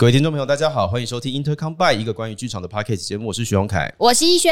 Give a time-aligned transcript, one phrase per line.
[0.00, 3.92] 各位听众朋友，大家好，欢迎收听 Intercom by 一个关于剧场的 podcast 节目，我是徐荣凯。
[3.98, 4.50] 我是逸轩，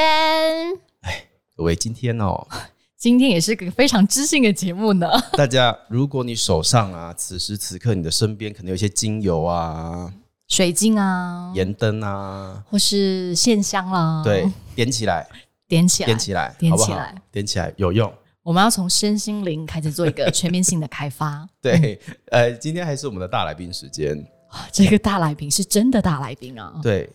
[1.56, 2.46] 各位，今天哦，
[2.98, 5.08] 今天也是个非常知性的节目呢。
[5.32, 10.12] 大家，如果你手上啊，此时此刻你的身边可能有一些精油啊、
[10.48, 15.26] 水晶啊，盐灯啊，或是线香啦，对，，点起来，
[15.66, 17.14] 点起来，点起来，点起来？
[17.32, 18.12] 点起来有用。
[18.42, 21.48] 我们要从身心灵开始做一个全面性的开发。
[21.62, 21.98] 对，
[22.32, 26.72] 呃，今天还是我们的大来宾时间，哇 这个大来宾是真的大来宾啊！
[26.82, 27.08] 对，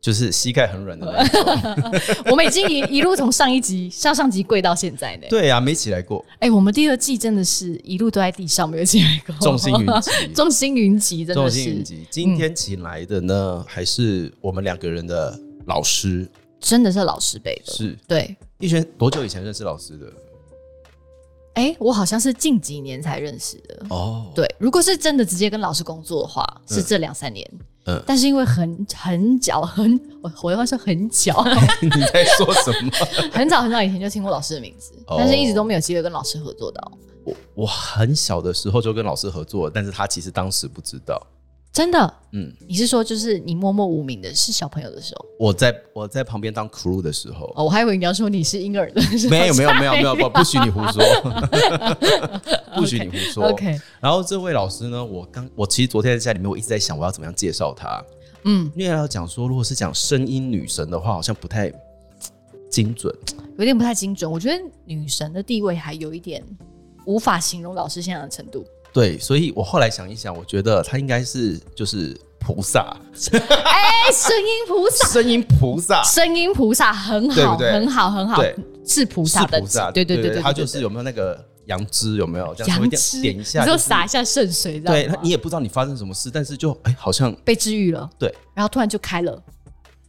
[0.00, 2.24] 就是膝盖很软的那一种。
[2.30, 5.26] 我们已经一一路从上一集、上上集跪到现在呢。
[5.28, 12.06] 对啊，没起来过，哎，我们第二季真的是一路都在地上，没有起来过，众星云集 众星云集，真的是星云集。
[12.10, 16.28] 今天请来的呢，还是我们两个人的老师，
[16.60, 17.72] 真的是老师辈的。
[17.72, 20.12] 是对，逸轩多久以前认识老师的？
[21.56, 23.86] 哎，我好像是近几年才认识的。
[23.88, 27.46] 哦，对，如果是真的直接跟老师工作的话，是这两三年。
[27.88, 31.44] 嗯但是因为很很早很我我要说很早
[31.80, 32.90] 你在说什么？
[33.32, 36.92] 很早很早以前就听过老师的名字，哦但是一直都没有机会跟老师合作到。
[37.24, 41.24] 我我很小的时候就跟老师合作，但是他其实当时不知道。
[41.76, 45.26] 真的，嗯，你是说就是你默默无名的是小朋友的时候？
[45.38, 49.30] 我在我在旁边当 crew 的时候，哦，我还以为你要说你是婴儿的时候。
[49.30, 51.04] 没有没有没有没有不 不许你胡说，
[52.74, 53.48] 不许你胡说。
[53.48, 58.02] OK，然后这位老师呢，我刚我其实昨天在家里面，我一直在想我要怎么样介绍他，
[58.44, 61.70] 嗯，因为要讲说，如果是讲声音女神的话，好像不太
[62.70, 63.14] 精准。
[63.58, 64.30] 有点不太精准。
[64.30, 66.42] 我觉得女神的地位还有一点
[67.04, 68.64] 无法形容老师现在的程度。
[68.96, 72.96] 对，所以我后来想一想，我觉得他应该是就是菩萨，
[73.30, 77.72] 哎，声音菩萨，声音菩萨，声音菩萨很好，对对？
[77.72, 78.42] 很好，很好，
[78.86, 81.02] 是菩萨的菩萨，对对对对，他就是有没有？
[81.02, 85.10] 那个杨枝有没有这样点点一下，你就是洒一下圣水，这样。
[85.10, 88.34] 对，你也不知道你发生什么事，但是就哎、好像被治愈了，对。
[88.54, 89.38] 然后突然就开了。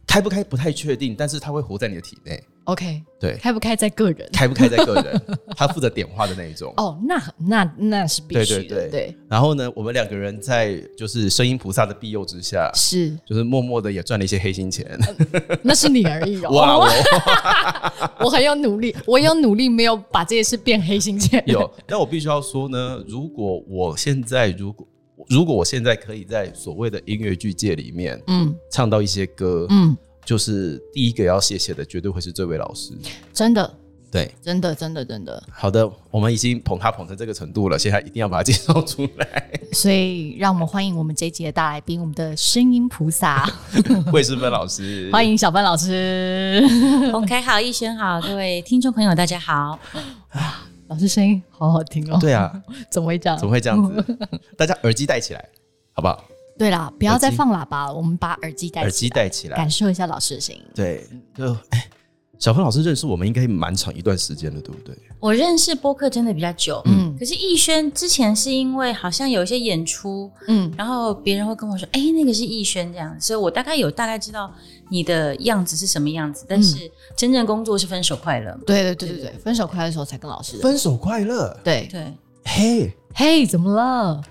[0.06, 2.42] 开不开不太确定，但是他会活在你的体内。
[2.68, 4.28] OK，对，开不开在个人。
[4.30, 5.22] 开不开在个人，
[5.56, 6.70] 他负责点化的那一种。
[6.76, 14.98] 哦，那那那是必须的，对对对对，然后呢，我们两个人在就是声音菩萨的庇佑之下，是，就是默默的也赚了一些黑心钱。
[15.62, 16.50] 那是你而已哦。
[16.50, 16.86] 哇，我
[18.26, 21.42] 我很有努力，我有努力，没有把这些事变黑心钱。
[21.46, 24.86] 有，但我必须要说呢，如果我现在如果
[25.30, 29.96] 如果我现在可以在所谓的音乐剧界里面嗯唱到一些歌，嗯，
[30.28, 32.92] 就是第一个要谢谢的，绝对会是这位老师。
[33.32, 33.74] 真的，
[34.12, 35.42] 对，真的，真的，真的。
[35.50, 39.50] 好的，我们已经捧他捧成这个程度了，现在一定要把他介绍出来。
[39.72, 43.50] 所以，让我们欢迎我们这一集的大来宾，我们的声音菩萨，
[44.12, 46.62] 魏诗芬老师，欢迎小芬老师。
[47.10, 49.78] 洪凯好，逸轩好，各位听众朋友大家好。
[50.88, 52.18] 老师声音好好听哦。
[52.20, 52.52] 对啊，
[52.92, 53.38] 怎么会这样？
[53.40, 54.18] 怎么会这样子？
[54.58, 55.42] 大家耳机戴起来，
[55.94, 56.22] 好不好？
[56.58, 58.82] 对啦，不要再放喇叭了，我们把耳机戴起来。
[58.82, 59.56] 耳机戴起来。
[59.56, 60.60] 感，受一下老师的声音。
[60.74, 61.88] 对，就哎，
[62.38, 64.96] 小峰老师认识我们应该蛮长一段时间了，对不对？
[65.20, 67.16] 我认识播客真的比较久，嗯。
[67.18, 74.52] 可是逸轩之前是因为好像有一些演出，嗯，然后别人会跟我说，哎、那个是逸轩这样，所以我大概有大概知道
[74.88, 78.52] 你的样子是什么样子，但是真正工作是分手快乐。
[78.52, 78.60] 嘛。
[78.64, 80.58] 对对对对对，分手快乐的时候才跟老师。
[80.58, 82.14] 分手快乐，对，对，
[82.44, 84.22] 嘿，嘿，怎么了？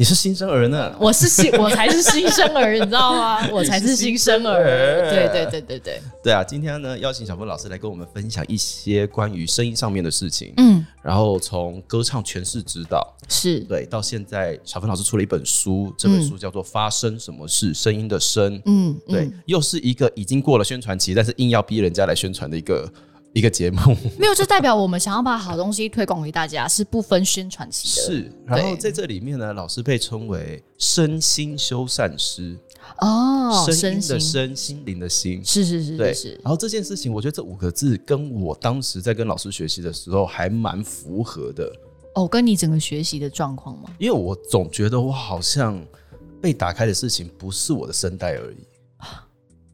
[0.00, 0.96] 你是新生儿呢？
[0.98, 3.46] 我是新， 我才是新生儿，你知道吗？
[3.52, 4.64] 我才是新生儿。
[5.10, 19.32] 对对对对对，对啊，今天呢，邀请小芬老师来跟我们分享一些关于声音上面的事情，嗯，然后从歌唱诠释指导，是，对，到现在小芬老师出了一本书，这本书叫做《发生什么事》，声音的声，嗯，对，嗯。
[19.44, 22.90] 又是一个已经过了宣传期，但是硬要逼人家来宣传的一个
[23.32, 23.78] 一个节目。
[24.18, 28.06] 没有，就代表我们想要把好东西推广给大家，是不分宣传期的。
[28.06, 32.58] 是，然后在这里面呢，老师被称为身心修缮师，
[32.98, 35.44] 哦，声音的心身，心灵的心。
[35.44, 41.72] 是是是对是，是，然后这件事情，我觉得这五个字跟我当时在跟老师学习的时候还蛮符合的，
[42.14, 43.90] 哦，跟你整个学习的状况吗？
[43.98, 45.80] 因为我总觉得我好像
[46.40, 48.56] 被打开的事情不是我的声带而已，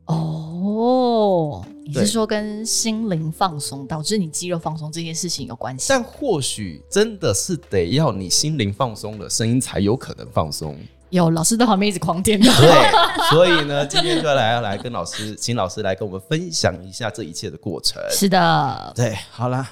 [0.06, 5.86] 哦，你是说跟心灵放松导致你肌肉放松这件事情有关系？
[5.88, 10.76] 但或许真的是得要你心灵放松了，声音才有可能放松。
[11.10, 12.50] 有老师在旁边一直狂点头。
[12.60, 18.02] 对，所以呢，今天就来要来跟老师，请老师来跟我们分享一下这一切的过程。
[18.10, 19.70] 是的，对，好啦，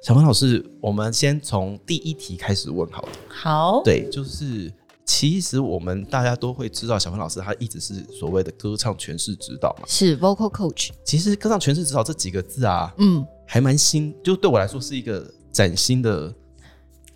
[0.00, 3.08] 小芳老师，我们先从第一题开始问好了。
[3.28, 4.72] 好，对，就是
[5.12, 9.84] 其实我们大家都会知道，小芬老师他一直是所谓的歌唱诠释指导嘛。
[9.88, 10.90] 是 vocal coach。
[11.04, 16.32] 其实歌唱诠释指导这几个字啊，嗯，还蛮新，就对我来说是一个崭新的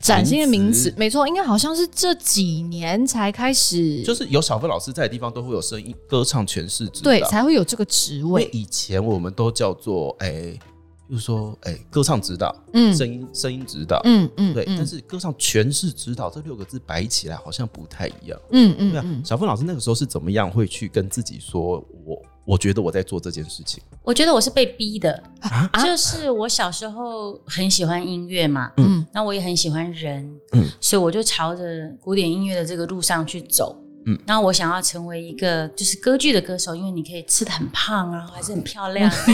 [0.00, 7.04] 崭新的名词词，没错，应该好像是这几年才开始，就是有小芬老师在的地方，都会有声音歌唱诠释指导。
[7.04, 8.50] 对才会有这个职位。
[8.52, 10.58] 以前我们都叫做哎，
[11.06, 14.64] 比如说哎，歌唱指导，嗯声音声音指导，嗯嗯，对。
[14.66, 18.40] 嗯但是歌唱全是指导这六个字摆起来好像不太一样。
[18.52, 25.68] 嗯嗯对啊，小凤老师那个时候是怎么样会去跟自己说，我我觉得我在做这件事情我觉得我是被逼的，啊？
[25.84, 31.62] 就是我小时候很喜欢音乐嘛，嗯那我也很喜欢人，嗯所以我就朝着
[32.00, 33.78] 古典音乐的这个路上去走。
[34.06, 39.10] 嗯，然后我想要成为一个就是歌剧的歌手，因为你可以吃的很胖啊，还是很漂亮。
[39.26, 39.32] 没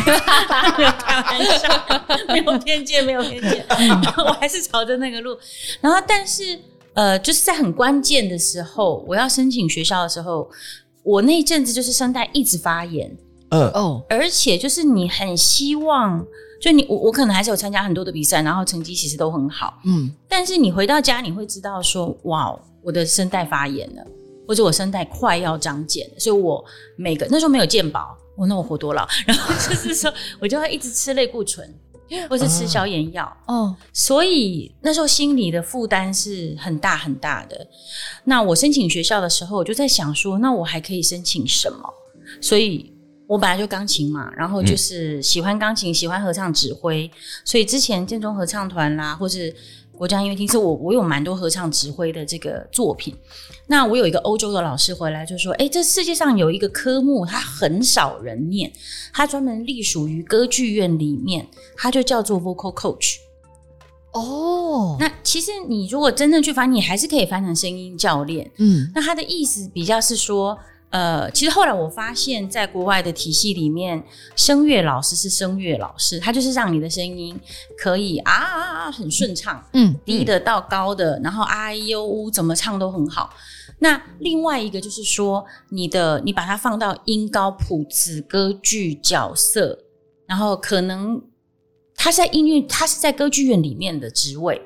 [0.84, 1.69] 有开玩笑，
[2.28, 3.64] 没有偏见，没有偏见。
[4.19, 5.37] 我还是朝着那个路。
[5.81, 6.58] 然后，但是
[6.94, 10.49] 呃，就是在很关键的时候，我要申请学校的时候，
[11.02, 13.11] 我那一阵子就是声带一直发炎。
[13.50, 16.25] 嗯哦，而且就是你很希望，
[16.61, 24.06] 就你我我可能还是有参加很多的比赛，然后成绩其实都很好，嗯但是你回到家你会知道说，哇，我的声带发炎了，
[24.50, 26.64] 或者我声带快要长茧，所以我
[26.97, 31.73] 每个那时候没有健保，我那我活多老，然后就 是说我就会一直吃类固醇，
[32.29, 37.64] 或是吃消炎药，哦，所以那时候心理的负担是很大很大的。
[38.25, 41.79] 那我申请学校的时候，我就在想说，那我还可以申请什么？
[42.41, 42.93] 所以
[43.29, 47.08] 我本来就钢琴嘛，然后就是喜欢钢琴，喜欢合唱指挥，
[47.44, 49.55] 所以之前建中合唱团啦，或是
[50.00, 53.14] 国家音乐厅，是我我有蛮多合唱指挥的这个作品。
[53.67, 58.73] 那我有一个欧洲的老师回来就说：“哎，这世界上有一个科目，它很少人念，
[59.12, 63.17] 它专门隶属于歌剧院里面，它就叫做 vocal coach。”
[64.12, 68.50] 哦，那其实你如果真正去翻，你还是可以翻成声音教练。
[68.56, 70.58] 嗯那他的意思比较是说，
[70.90, 74.02] 呃，其实后来我发现，在国外的体系里面，
[74.34, 77.38] 声乐老师是声乐老师，他就是让你的声音
[77.78, 83.32] 可以啊啊啊很顺畅，嗯，低的到高的，然后啊呦呜怎么唱都很好。
[83.78, 89.78] 那另外一个就是说，你的你把它放到音高谱子歌剧角色，
[90.26, 91.22] 然后可能
[91.94, 94.60] 他是在音乐，他是在歌剧院里面的职位，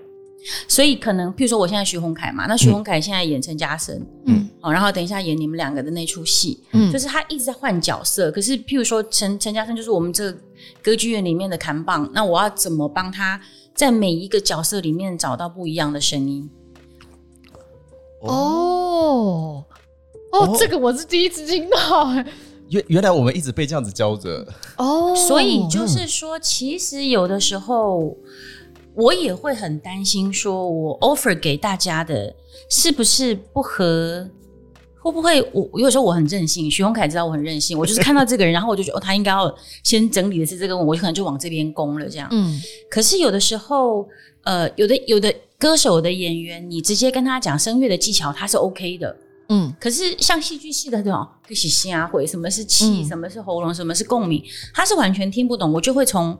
[0.68, 4.48] 所以可能譬如说我现在徐宏凯嘛，那徐宏凯现在演陈嘉生，嗯。
[4.60, 6.92] 哦，然后等一下演你们两个的那出戏，嗯。
[6.92, 8.30] 就是他一直在换角色。
[8.30, 10.38] 可是譬如说陈陈嘉生就是我们这个
[10.82, 13.40] 歌剧院里面的扛棒，那我要怎么帮他
[13.74, 16.48] 在每一个角色里面找到不一样的声音？
[18.20, 18.30] 哦。
[18.30, 19.64] 哦
[20.32, 22.26] 哦，这个我是第一次听到，哎，
[22.68, 24.44] 原原来我们一直被这样子教着，
[24.78, 28.16] 哦，所以就是说，其实有的时候
[28.94, 32.34] 我也会很担心，说我 offer 给大家的
[32.70, 34.28] 是不是不合？
[35.00, 42.26] 会不会我我有时候我很任性，徐宏凯知道我很任性，我就是看到这个人，然后我就觉得哦，他应该要先整理的是这个，我就可能就往这边攻了这样。
[42.32, 42.58] 嗯
[42.90, 44.08] 可是有的时候，
[44.44, 49.14] 呃，有的有的歌手的演员，你直接跟他讲声乐的技巧，他是 OK 的。
[49.50, 54.42] 嗯可是像戏剧系的这种，可是虾会什么是气，嗯什么是喉咙，什么是共鸣，
[54.72, 55.70] 他是完全听不懂。
[55.70, 56.34] 我就会从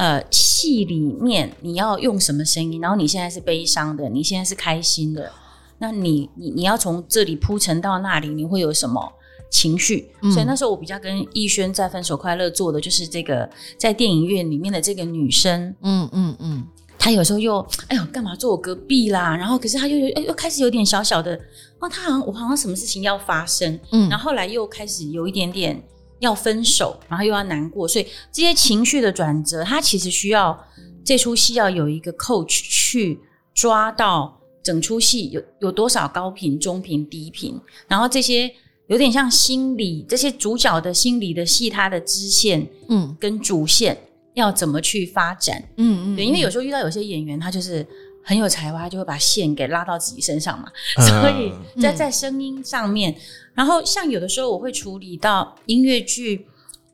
[0.00, 5.30] 呃戏里面你要用什么声音，然后你现在是悲伤的，你现在是开心的，
[5.76, 9.12] 那你你你要从这里铺陈到那里，你会有什么？
[9.50, 10.30] 情绪，嗯。
[10.32, 16.64] 所以那时候我比较跟逸轩在《分手快乐》做的就是这个，在电影院里面的这个女生，嗯嗯嗯，
[16.96, 21.34] 她有时候又哎呦干嘛坐我隔壁啦，然后可是她又有哎又开始有点小小的
[21.80, 24.08] 哦，她好像我好像什么事情要发生，嗯。
[24.08, 25.82] 然后后来又开始有一点点
[26.20, 30.58] 要分手，然后又要难过，所以这些情绪的转折，它其实需要
[31.04, 33.18] 这出戏要有一个 coach 去
[33.52, 37.58] 抓到整出戏有有多少高频、中频、低频，
[37.88, 38.52] 然后这些
[38.86, 43.96] 有点像心理这些主角的心理的戏，它的支线嗯跟主线
[44.34, 45.62] 要怎么去发展。
[45.76, 47.86] 嗯嗯，对，因为有时候遇到有些演员，他就是
[48.22, 50.70] 很有才华，就会把线给拉到自己身上嘛。
[50.98, 53.14] 嗯 所以在嗯在声音上面，
[53.54, 56.46] 然后像有的时候我会处理到音乐剧，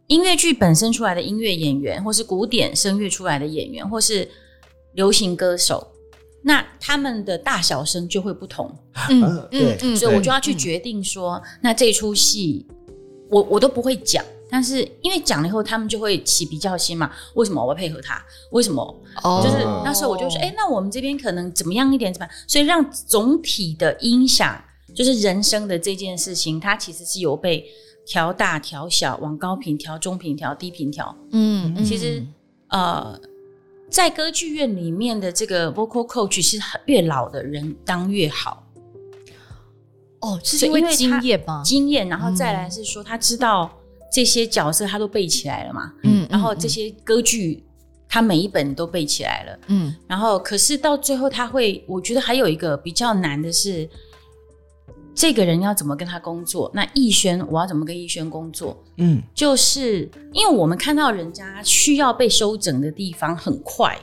[0.06, 4.28] 音乐剧本身出来的音乐演员，或是古典声乐出来的演员，或是
[4.94, 5.86] 流行歌手，
[6.42, 8.70] 那他们的大小声就会不同，
[9.10, 12.66] 嗯嗯嗯，所以我就要去嗯决定说，那这出戏
[13.28, 14.24] 我我都不会讲。
[14.56, 17.12] 但是因为讲了以后，他们就会起比较心嘛？
[17.34, 18.24] 为什么我要配合他？
[18.52, 18.82] 为什么
[19.22, 22.34] 哦就是那时候我就说，哎、那我们这边可能怎么样一点，怎么样？
[22.48, 24.58] 所以让总体的音响，
[24.94, 27.66] 就是人生的这件事情，它其实是有被
[28.06, 31.14] 调大、调小，往高频调、中频调、低频调。
[31.32, 32.24] 嗯嗯，其实
[32.68, 33.20] 呃，
[33.90, 38.64] 在歌剧院里面的这个 vocal coach 是越老的人当越好，
[40.20, 41.60] 哦，是因为经验吗？
[41.62, 43.70] 经验，然后再来是说他知道
[44.16, 47.62] 这些角色他都背起来了嘛，嗯，然后这些歌剧。
[48.08, 49.58] 他每一本都背起来了。
[49.66, 53.86] 嗯然后，可是到最后，他会，我觉得还有一个比较难的是，
[55.12, 56.70] 这个人要怎么跟他工作？
[56.72, 58.80] 那逸轩，我要怎么跟逸轩工作？
[58.98, 63.98] 嗯就是因为我们看到人家需要被修整的地方很快，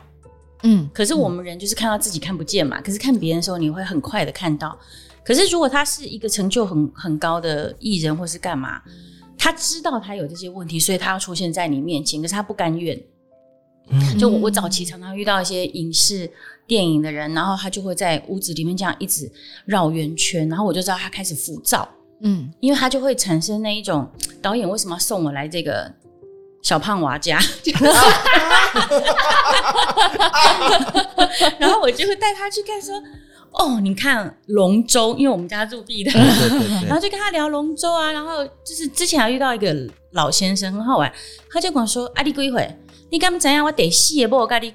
[0.63, 4.77] 嗯，可是我们人就是看到自己看不见嘛，可是看别人的时候，你会很快的看到。
[5.25, 8.81] 可是如果他是一个成就很很高的艺人，或是干嘛，
[9.43, 12.97] 他知道他有这些问题，所以他要出现在你面前，可是他不甘愿。
[13.89, 16.31] 嗯就我我早期常常遇到一些影视
[16.65, 19.29] 电影的人，然后他就会在屋子里面这样一直
[19.65, 21.89] 绕圆圈，然后我就知道他开始浮躁，
[22.21, 24.09] 嗯因为他就会产生那一种
[24.41, 25.93] 导演为什么要送我来这个
[26.61, 27.37] 小胖娃家，
[31.59, 33.03] 然后我就会带他去看说。
[33.53, 39.75] 哦，你看龙舟，因为我们家住地的， 对对对然后就跟他聊龙舟啊，然后就是之前还遇到一个
[40.11, 41.11] 老先生很好玩，
[41.51, 42.77] 他就跟我说：“啊，你几岁？
[43.11, 43.63] 你敢怎样？
[43.63, 44.73] 我得戏也不我跟你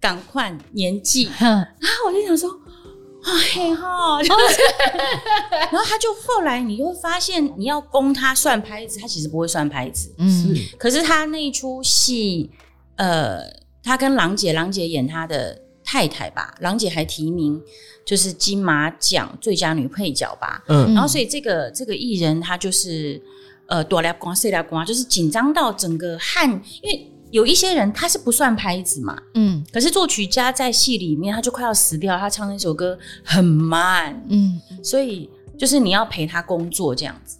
[0.00, 1.26] 赶快年纪。
[1.38, 4.60] ”哼然后我就想说，啊嘿哈，就是
[5.70, 10.14] 然后他就后来你就会发现，你要供他算拍子，他其实不会算拍子。
[10.18, 12.50] 嗯可是他那一出戏，
[12.96, 13.40] 呃，
[13.82, 17.60] 他跟郎姐，郎姐演他的太太吧，郎姐还提名
[18.04, 20.62] 就是金马奖最佳女配角吧。
[20.68, 23.20] 嗯然后所以这个这个艺人她就是
[23.66, 26.48] 呃多来光碎来光，就是紧张到整个汗，
[26.82, 37.38] 因为有一些人他是不算拍子嘛，嗯可是作曲家在戏里面他就快要死掉，他唱那首歌很慢，嗯所以就是你要陪他工作这样子，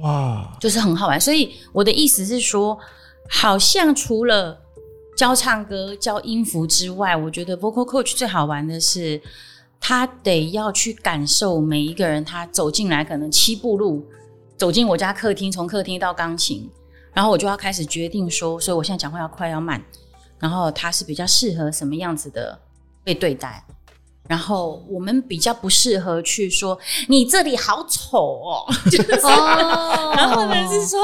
[0.00, 1.20] 哇，就是很好玩。
[1.20, 2.78] 所以我的意思是说，
[3.28, 4.58] 好像除了
[5.16, 9.20] 教唱歌、教音符之外，我觉得 vocal coach 最好玩的是，
[9.84, 14.06] 他得要去感受每一个人，他走进来可能七步路
[14.56, 16.70] 走进我家客厅，从客厅到钢琴，
[17.12, 19.82] 然后我就要开始决定说，所以我现在讲话要快要慢，
[20.38, 22.56] 然后他是比较适合什么样子的
[23.02, 23.64] 被对待。
[24.28, 31.00] 然后我们比较不适合去说你这里好丑哦，就是哦然后呢是说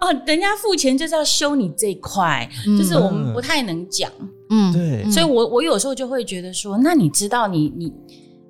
[0.00, 2.48] 哦，人家付钱就是要修你这一块，
[2.78, 4.10] 就是我们不太能讲，
[4.50, 7.92] 嗯对所以我我有时候就会觉得说，那你知道你你。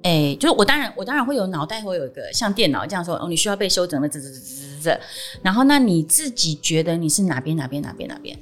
[0.02, 5.00] 哎，就是我当然，我当然会有脑袋会有一个像电脑这样说，哦，你需要被修整的，这这这这这，
[5.42, 8.38] 然后那你自己觉得你是哪边哪边哪边哪边？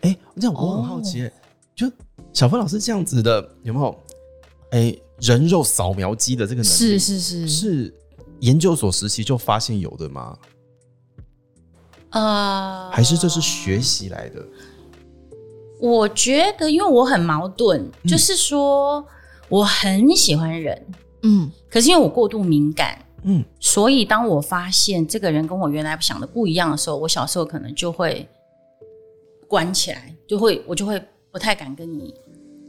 [0.00, 1.32] 哎，这样我很好奇，欸
[1.76, 1.88] 就
[2.32, 3.96] 小芬老师这样子的有没有？
[4.72, 7.94] 哎，人肉扫描机的这个能力是是是是
[8.40, 10.36] 研究所时期就发现有的吗？
[12.10, 14.44] 呃，还是这是学习来的？
[15.80, 19.04] 我觉得，因为我很矛盾，嗯就是说
[19.48, 20.86] 我很喜欢人，
[21.22, 28.28] 嗯可是因为我过度敏感，嗯，所以当我发现这个人跟我原来想的不一样的时候，我小时候可能就会
[29.48, 31.02] 关起来，就会我就会
[31.32, 32.14] 不太敢跟你。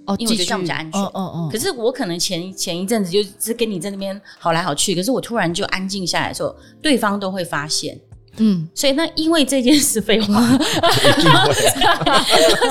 [0.08, 8.00] 哦，因为我觉得这样比较安全嗯嗯嗯，可是我可能前前一阵子就是跟你在那边好来好去，可是我突然就安静下来的时候，对方都会发现。
[8.38, 8.68] 嗯。
[8.74, 10.28] 所以那因为这件事废话，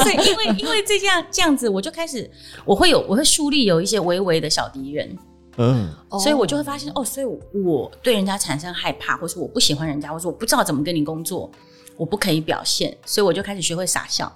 [0.02, 2.31] 所以因为因为这样这样子，我就开始
[2.64, 5.19] 我会有我会树立有一些微微的小敌人，
[5.57, 7.26] 嗯，哦所以我就会发现哦，所以
[7.59, 11.50] 我对人家产生害怕，或是我不喜欢人家，或者我不知道怎么跟你工作，
[11.97, 14.33] 我不可以表现，所以我就开始学会傻笑。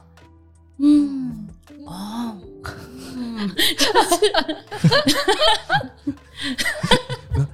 [0.78, 1.46] 嗯，
[1.86, 2.36] 哦，
[3.16, 3.50] 嗯，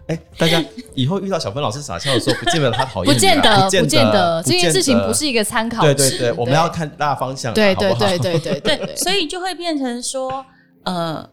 [0.09, 0.63] 哎，大家
[0.95, 5.83] 以后遇到小芬老师傻笑的时候，不见得他讨厌不见得不不见得不这件事情不是一个参考。
[5.87, 8.61] 值对对对，我们要看大方向啊，对对对对对。
[8.61, 10.45] 对，所以就会变成说，
[10.85, 11.29] 呃，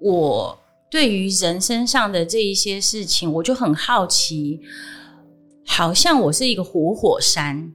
[0.00, 0.58] 我
[0.90, 4.60] 对于人身上的这一些事情，我就很好奇，
[5.66, 7.72] 好像我是一个活火山。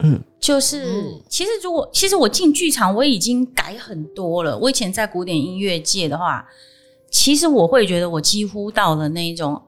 [0.00, 4.56] 嗯就是，嗯其实如果其实我进剧场，我已经改很多了。
[4.58, 6.46] 我以前在古典音乐界的话，
[7.10, 9.60] 其实我会觉得我几乎到了那一种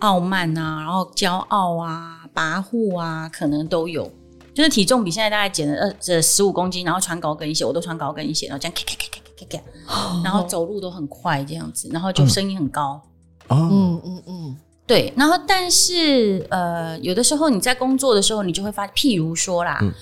[0.00, 4.10] 傲慢啊，然后骄傲啊、跋扈啊，可能都有。
[4.54, 13.00] 就是体重比现在大概减了二这十五公斤，然后穿高跟鞋，我都穿高跟鞋，然后这样咔咔咔咔咔咔咔，然后走路都很快这样子，然后就声音很高。
[13.46, 14.56] 哦，嗯嗯嗯
[14.88, 19.92] 对，然后但是呃，有的时候你在工作的时候，你就会发，譬如说啦，嗯。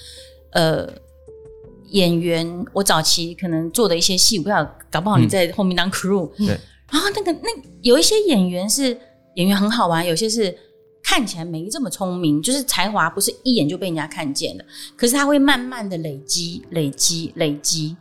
[0.53, 0.91] 呃，
[1.91, 6.47] 演员，我早期可能做的一些戏，我不知道，搞不好你在后面当 crew，、对，
[6.91, 7.49] 然后那个那
[7.83, 8.97] 有一些演员是
[9.35, 10.57] 演员很好玩，有些是
[11.03, 14.65] 看起来没这么聪明，就是才华不是一眼就被人家看见的，
[14.97, 17.95] 可是他会慢慢的累积、累积、累积。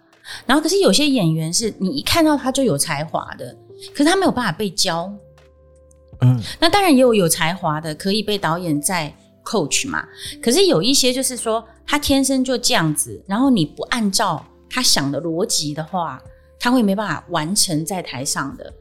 [0.45, 3.53] 然后，可是有些演员是你一看到他就有才华的，
[3.93, 5.13] 可是他没有办法被教。
[6.21, 10.05] 嗯那当然也有有才华的，可以被导演在 coach 嘛。
[10.41, 16.21] 可是有一些就是说他天生就这样子，然后你不按照他想的逻辑的话，
[16.59, 18.73] 他会没办法完成在台上的。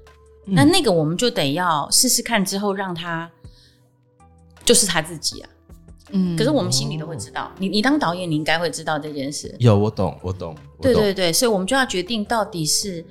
[0.47, 3.31] 嗯那那个我们就得要试试看，之后让他
[4.65, 5.49] 就是他自己啊。
[6.11, 9.55] 嗯可是我们心里都会知道，你你当导演，你应该会知道这件事。
[9.59, 13.05] 有我懂，我懂，我懂对对对，所以我们就要决定到底是，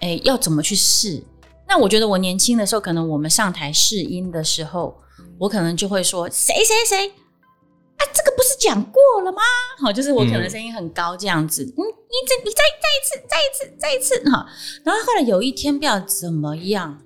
[0.00, 1.22] 哎，要怎么去试。
[1.70, 5.00] 那我觉得我年轻的时候，可能我们上台试音的时候，
[5.38, 9.38] 我可能就会说谁谁谁啊，这个不是讲过了吗？
[9.80, 14.44] 好，就是我可能声音很高这样子，嗯，你这你再再一次，再一次，再一次哈。
[14.82, 17.00] 然后后来有一天不知道怎么样，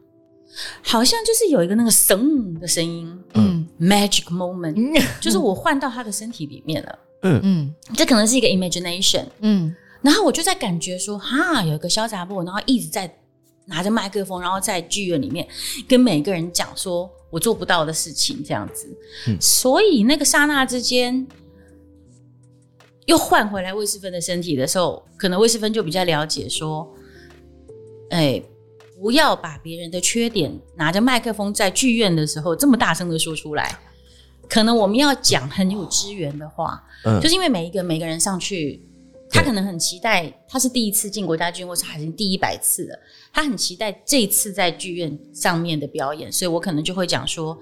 [0.82, 6.98] 好像就是有一个那个声的声音嗯，magic moment， 嗯就是我换到他的身体里面了。
[7.22, 13.06] 嗯嗯这可能是一个 imagination，嗯然后我就在感觉说，哈，有一个小杂布，然后一直在
[13.66, 15.46] 拿着麦克风，然后在剧院里面
[15.88, 18.86] 跟每个人讲说我做不到的事情，这样子。
[19.28, 21.26] 嗯所以那个刹那之间，
[23.06, 26.92] 又换回来魏世芬的身体的时候，可能魏世芬就比较了解说，
[28.10, 28.42] 哎。
[28.96, 33.78] 不要把别人的缺点拿着麦克风在剧院的时候这么大声的说出来，
[34.48, 38.82] 可能我们要讲很有支援的话，嗯就是因为每一个每个人上去，
[39.34, 42.98] 他可能很期待，他是第一次进国家剧院，或是还是第一百次了，
[43.32, 47.58] 他很期待这次在剧院上面的表演，所以我可能就会讲说，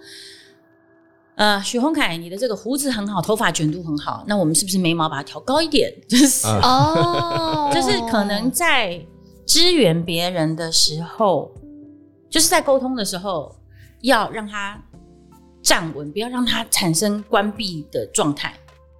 [1.37, 5.91] 呃，许宏凯，你的这个胡子很好，头发卷度很好，那我们是不是眉毛把它调高一点？
[6.07, 9.03] 就是、啊哦， 就是可能在
[9.47, 11.51] 支援别人的时候，
[12.29, 13.57] 就是在沟通的时候，
[14.03, 14.79] 要让他
[15.63, 18.55] 站稳，不要让他产生关闭的状态。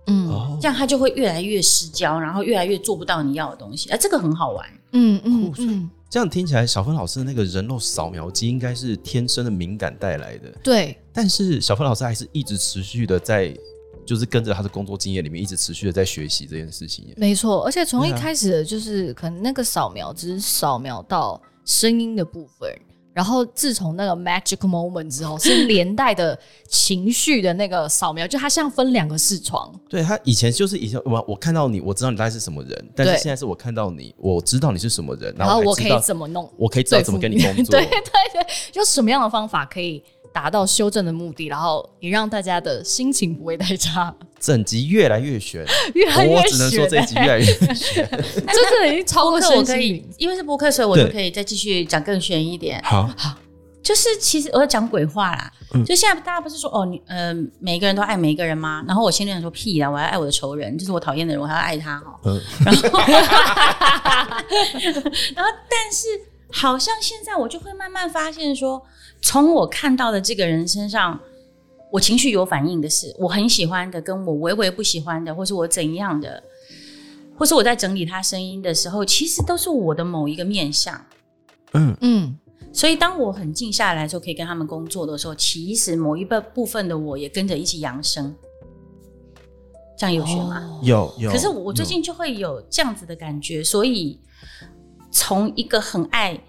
[0.07, 3.91] 嗯哦这样他就会越来越失焦，然后越来越做不到你要的东西。
[3.91, 4.69] 啊，这个很好玩。
[4.93, 13.57] 嗯嗯嗯，这样听起来，小芬老师的那个人肉扫描机应该是天生的敏感带来的，对，但是小芬老师还是一直持续的在，
[14.05, 17.15] 就是跟着他的工作经验里面，一直持续的在学习这件事情耶。
[17.17, 22.71] 没错，而且从一开始的就是可能那个扫描只是扫描到声音的部分，
[23.13, 29.73] 然后自从那个 magic moment 之后，是连带的情绪的那个扫描，就它像分两个视窗。
[29.89, 37.73] 对他以前就是以前我我看到你，我知道你大概是什么人，但是对现在是我看到你，我知道你是什么人，然后我可以怎么弄，我可以知道怎么跟你工作。
[37.79, 38.01] 对对
[38.33, 48.05] 对，就什么样的方法可以达到修正的目的，然后也让大家的心情不会太差，整集越来越悬，越来越我只能说这一集越来越悬。
[48.11, 52.83] 真的已经超过我可以因为是播客，所以我就可以再继续讲更悬一点。
[52.83, 53.09] 好，
[53.81, 58.85] 就是其实我要讲鬼话啦，嗯就现在大家不是说哦，你呃每个人都爱每一个人吗？
[58.87, 62.19] 然后我心里想说屁啦，我要爱我的仇人，就是我讨厌的人，我还要爱他哈。
[62.25, 62.99] 嗯然后，
[65.37, 66.09] 然后但是
[66.51, 68.83] 好像现在我就会慢慢发现说，
[69.21, 71.21] 从我看到的这个人身上，
[71.93, 76.43] 我情绪有反应的是，我很喜欢的，跟我微微不喜欢的，或是我怎样的，
[77.37, 80.99] 或是我在整理他声音的时候，其实都是我的某一个面相。
[81.75, 82.39] 嗯，嗯，
[82.73, 88.35] 所以当我很静下来的时候，可以跟他们工作的时候，其实某一部部分的我也跟着一起扬声，
[89.99, 90.63] 这样有学吗？
[90.65, 91.31] 哦有有。
[91.31, 94.19] 可是我我最近就会有这样子的感觉，所以
[95.11, 96.41] 从一个很爱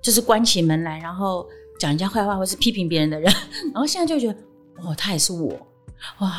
[0.00, 1.46] 就是关起门来，然后
[1.78, 3.32] 讲人家坏话或是批评别人的人，
[3.72, 4.38] 然后现在就觉得
[4.82, 5.48] 哦，他也是我，
[6.20, 6.30] 哇，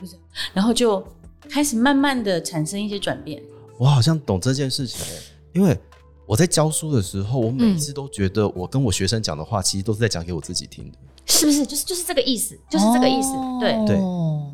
[0.00, 0.16] 不是，
[0.52, 1.06] 然后就
[1.48, 3.42] 开始慢慢的产生一些转变。
[3.78, 5.20] 我好像懂这件事情耶，
[5.54, 5.78] 因为
[6.26, 10.98] 我在教书的时候，我每一次都觉得我跟我学生讲的话，其实都是在讲给我自己听的。
[11.26, 11.66] 是不是？
[11.66, 13.32] 就是就是这个意思，就是这个意思。
[13.60, 14.52] 对，对哦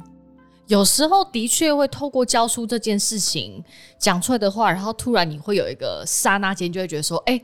[0.67, 3.63] 有时候的确会透过教书这件事情
[3.99, 7.39] 讲出来的话，然后突然你会有一个刹那间就会觉得说，哎、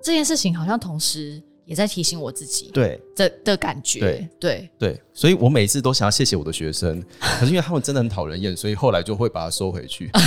[0.00, 3.00] 这件事情好像同时也在提醒我自己对。
[3.14, 4.00] 的的感觉。
[4.00, 4.28] 对。
[4.40, 7.00] 对，对，所以我每次都想要谢谢我的学生，
[7.38, 10.10] 可是因为他们真的很讨人厌，所以后来就会把它收回去。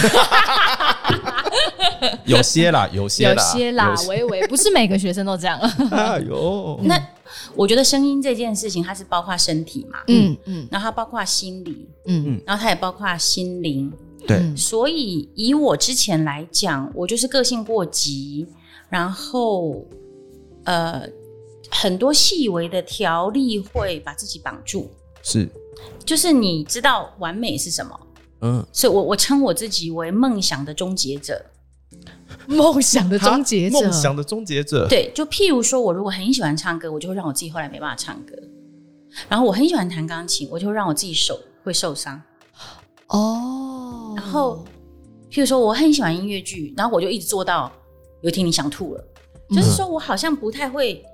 [2.25, 3.71] 有些啦，有些啦有啦，些。
[3.73, 5.59] 啦微微不是每个学生都这样。
[5.91, 6.97] 哎呦，那
[7.55, 10.65] 我觉得声音这件事情，它是包括身体嘛，嗯嗯。
[10.71, 12.23] 然后它包括心理，嗯。
[12.27, 12.41] 嗯。
[12.45, 13.91] 然后它也包括心灵。
[14.25, 18.47] 对，嗯所以以我之前来讲，我就是个性过急，
[18.87, 19.85] 然后
[20.63, 21.05] 呃
[21.73, 24.89] 很多细微的条例会把自己绑住。
[25.21, 25.49] 是，
[26.05, 27.99] 就是你知道完美是什么，
[28.41, 31.45] 嗯，所以我我称我自己为梦想的终结者。
[32.47, 38.35] 梦想的终结者，梦想的终结者，对，就譬如说，我如果很喜欢唱歌，我就会让我自己后来没办法唱歌。
[39.29, 42.21] 然后我很喜欢弹钢琴，我就会让我自己手会受伤。
[43.07, 44.13] 哦。
[44.17, 44.65] 然后，
[45.31, 47.71] 譬如说，我很喜欢音乐剧，然后我就一直做到
[48.21, 49.03] 有一天你想吐了，
[49.51, 51.05] 就是说我好像不太会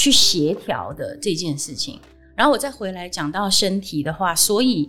[0.00, 2.00] 去协调的这件事情。
[2.34, 4.88] 然后我再回来讲到身体的话，所以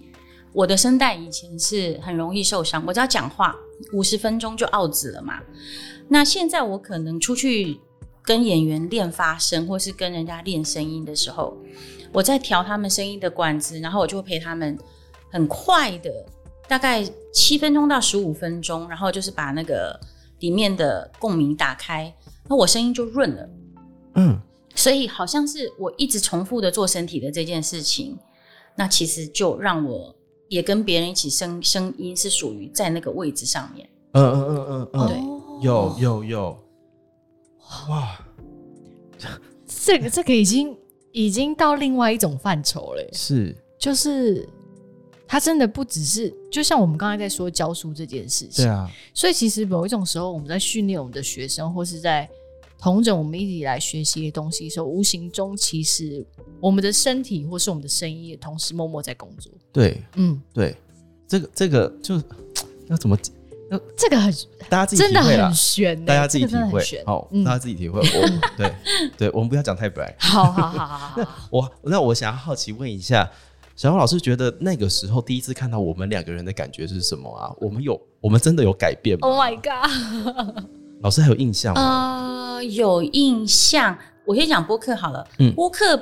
[0.54, 3.54] 我的声带以前是很容易受伤，我只要讲话
[3.92, 5.42] 五十分钟就 out 了嘛。
[6.08, 7.78] 那现在我可能出去
[8.24, 11.58] 跟演员练发声，或是跟人家练声音的时候，
[12.14, 14.78] 我在调他们声音的管子，然后我就会陪他们
[15.30, 16.10] 很快的，
[16.70, 20.00] 大概七分钟到十五分钟，然后就是把那个
[20.40, 22.14] 里面的共鸣打开，
[22.48, 23.50] 那我声音就润了。
[24.16, 24.40] 嗯，
[24.82, 28.18] 所以好像是我一直重复的做身体的这件事情，
[28.76, 30.16] 那其实就让我
[30.50, 33.88] 也跟别人一起声声音是属于在那个位置上面。
[34.14, 35.18] 嗯嗯嗯嗯嗯，对。
[35.62, 36.58] 有有有，
[37.90, 38.20] 哇，
[39.68, 40.76] 这个这个已经
[41.12, 44.50] 已经到另外一种范畴了，是，就是
[45.28, 52.28] 他真的不只是，就像我们刚才在说教书这件事情，对啊，所以其实某一种时候我们在训练我们的学生，或是在
[52.82, 56.26] 同整我们一起来学习的东西的时候，无形中其实
[56.60, 59.52] 我们的身体或是我们的声音也同时默默在工作。
[59.72, 60.76] 对嗯，对，
[61.28, 62.16] 这个这个就
[62.88, 63.16] 要怎么
[63.96, 64.34] 这个很
[64.68, 68.00] 大家自己真的体会悬呢，大家自己体会好，嗯大家自己体会。
[68.00, 68.74] 我 对
[69.16, 70.14] 对，我们不要讲太白。
[70.18, 73.32] 好好好好好好， 我那我想要好奇问一下，
[73.76, 77.54] 小红老师觉得那个时候第一次看到我们两个人的感觉是什么啊？
[77.62, 80.66] 我们有我们真的有改变吗？Oh my god！
[81.02, 81.82] 老师还有印象吗？
[82.58, 83.98] 呃，有印象。
[84.26, 85.28] 我先讲播客好了。
[85.40, 86.00] 嗯播客，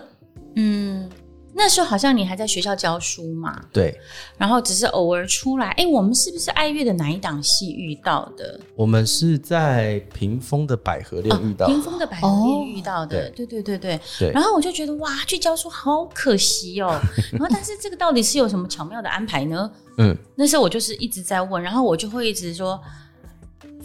[0.56, 1.10] 嗯，
[1.54, 3.98] 那时候好像你还在学校教书嘛，对，
[4.38, 5.70] 然后只是偶尔出来。
[5.72, 8.60] 哎，我们是不是爱乐的哪一档戏遇到的？
[8.76, 14.00] 我们是在屏风的百合恋遇到，屏风的百合哦恋遇到的，对对对对。
[14.20, 17.00] 对然后我就觉得哇，去教书好可惜哦。
[17.32, 19.72] 然后但是这个到底是有什么巧妙的安排呢？
[19.98, 22.80] 嗯，那时候我就是一直在问，然后我就会一直说。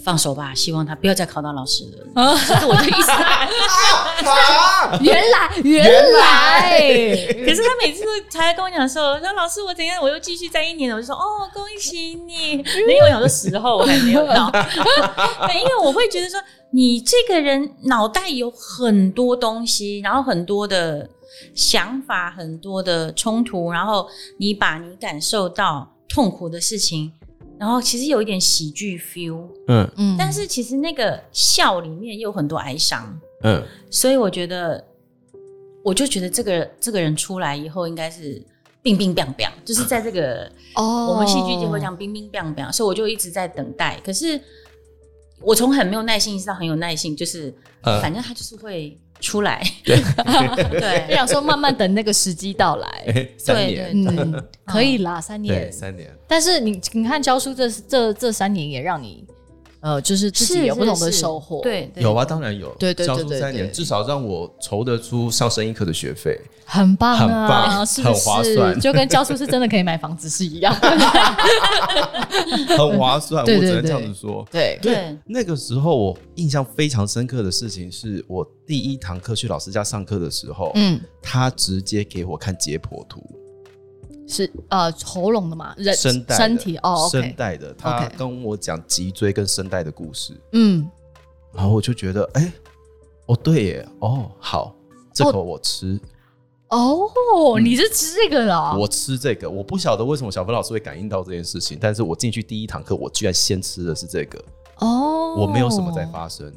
[0.04, 2.36] 放手吧，希望他不要再考到老师了。
[2.46, 3.10] 这是我的意思。
[5.00, 6.78] 原来原来，
[7.42, 10.96] 可是他每次都才跟我讲说，说老师我怎样，我又继续再一年了。
[10.96, 12.52] 我就说哦，恭喜你。
[12.80, 16.38] 因为我想说时候我还没有到， 对， 因为我会觉得说
[16.70, 21.08] 你这个人脑袋有很多东西，然后很多的
[21.54, 24.06] 想法，很多的冲突，然后
[24.38, 27.10] 你把你感受到痛苦的事情，
[27.58, 29.90] 然后其实有一点喜剧 feel，嗯。
[29.96, 30.16] 嗯。
[30.18, 33.18] 但是其实那个笑里面又有很多哀伤。
[33.42, 34.82] 嗯，所以我觉得，
[35.82, 38.42] 我就觉得这个这个人出来以后应该是
[38.82, 41.08] 冰冰冰冰，就是在这个哦。
[41.10, 44.00] 我们戏剧界会讲冰冰冰冰，所以我就一直在等待。
[44.02, 44.40] 可是
[45.40, 49.62] 我从很没有耐心一直到很有耐心，就是、呃反正他就是会出来。
[49.84, 49.96] 对
[50.70, 53.04] 对对想说慢慢等那个时机到来。
[53.38, 55.72] 三对年，对嗯，可以啦，三，年。
[55.72, 59.24] 三年，但是你你看教书这这这三年也让你
[59.84, 66.40] 呃，就是自己是有不同的收获。，对，对有啊，当然有，对对对教书三年，至少让我筹得出上声音课的学费。
[66.64, 68.42] 很棒很啊，棒很划？
[68.42, 70.74] 算就跟教书是真的可以买房子是一样。
[72.66, 74.42] 很划算，我只能这样子说。
[74.50, 83.22] 对，对那个时候我印象非常深刻的事情是，我第一堂课去老师家上课的时候，嗯，他直接给我看解剖图，
[84.26, 90.88] 是呃喉咙的嘛，人声带身体哦声带的，他跟我讲脊椎跟声带的故事，嗯，
[91.52, 92.52] 然后我就觉得，哎、
[93.26, 94.74] 哦对耶，哦好，
[95.12, 96.00] 这口我吃，
[96.68, 104.42] 哦，你是吃这个的哦，我吃这个，我不晓得为什么小芬老师会感应到这件事情，但是我进去第一堂课，我居然先吃的是这个，
[104.78, 106.52] 哦，我没有什么在发生，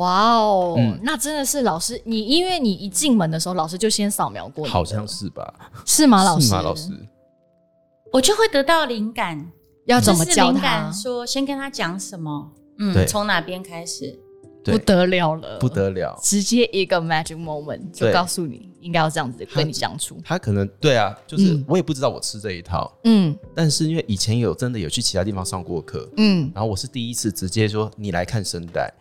[0.00, 5.54] 哇哦，嗯那真的是老师，你因为你一进门的时候，老师就先扫描过你，好像是吧？
[5.84, 6.24] 是吗？
[6.24, 6.62] 老师，是吗？
[6.62, 6.88] 老师，
[8.12, 9.50] 我就会得到灵感。
[9.86, 10.92] 要怎么就是教他灵感？？
[10.92, 14.18] 说先跟他讲什么，对嗯，从哪边开始？
[14.62, 20.20] 对不得了了，不得了，直接一个 magic moment 就对告诉你应该要这样子跟你相处。
[20.22, 28.92] 他可能对啊，就是嗯我也不知道我吃这一套，嗯但是因为以前有真的有去其他地方上过课，嗯，然后我是第一次直接说你来看声带，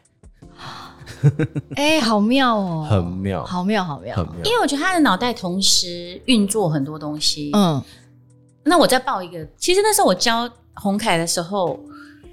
[1.75, 4.51] 哎、好妙哦，很妙，好妙，好妙，很妙因。
[4.51, 7.51] 为我觉得他的脑袋同时运作很多东西。
[7.53, 7.81] 嗯
[8.63, 11.79] 那我再报一个，其实那时候我教洪凯的时候，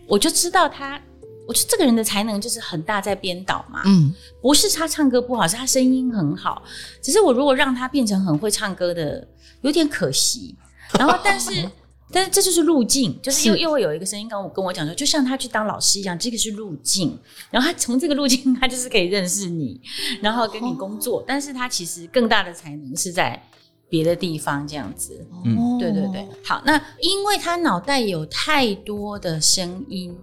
[0.06, 1.00] 我就知道他，
[1.48, 4.12] 我觉得这个人的才能就是很大，在编导嘛，嗯
[4.42, 6.62] 不是他唱歌不好，是他声音很好。
[7.00, 9.26] 只是我如果让他变成很会唱歌的，
[9.62, 10.54] 有点可惜。
[10.98, 11.68] 然后，但是。
[12.12, 17.18] 但是这就是路径，就是又又会有一个声音跟我跟我讲说，就像他去当老师一样，这个是路径。
[17.50, 19.80] 然后他从这个路径，他就是可以认识你，
[20.22, 21.24] 然后跟你工作。
[21.26, 23.42] 但是他其实更大的才能是在
[23.88, 25.26] 别的地方这样子。
[25.44, 30.16] 嗯哦对对对，好，那因为他脑袋有太多的声音，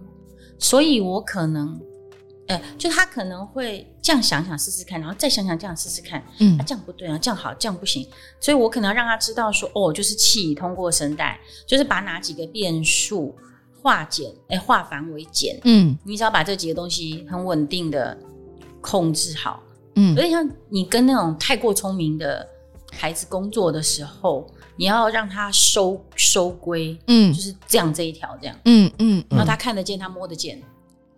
[0.58, 1.78] 所以我可能，
[2.46, 8.06] 呃，就他可能会这样想想试试看，然后再想想这样试试看，嗯啊，这样不对啊，这样好，这样不行，
[8.38, 13.34] 所以我可能要让他知道说，哦，就是气通过声带，就是把哪几个变数
[13.80, 15.58] 化简，哎、化繁为简。
[15.64, 18.16] 嗯你只要把这几个东西很稳定的
[18.82, 19.62] 控制好，
[19.94, 22.46] 嗯所以像你跟那种太过聪明的
[22.92, 30.62] 孩子工作的时候，你要让他收收归，嗯就是这样这一条这样，嗯嗯然后他看得见，他摸得见。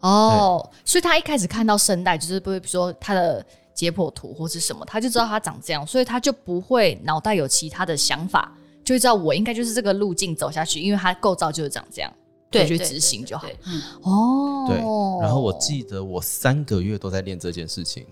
[0.00, 8.52] 哦，所以他一开始看到声带，就是不会比如说他的解剖图或是什么，他就知道他长这样，所以他就不会脑袋有其他的想法，
[8.84, 12.12] 就会知道我应该就是这个路径走下去，因为它构造就是长这样，
[12.50, 13.48] 对，就去执行就好。
[14.02, 14.76] 哦，对，
[15.20, 18.06] 然后我记得我三个月都在练这件事情，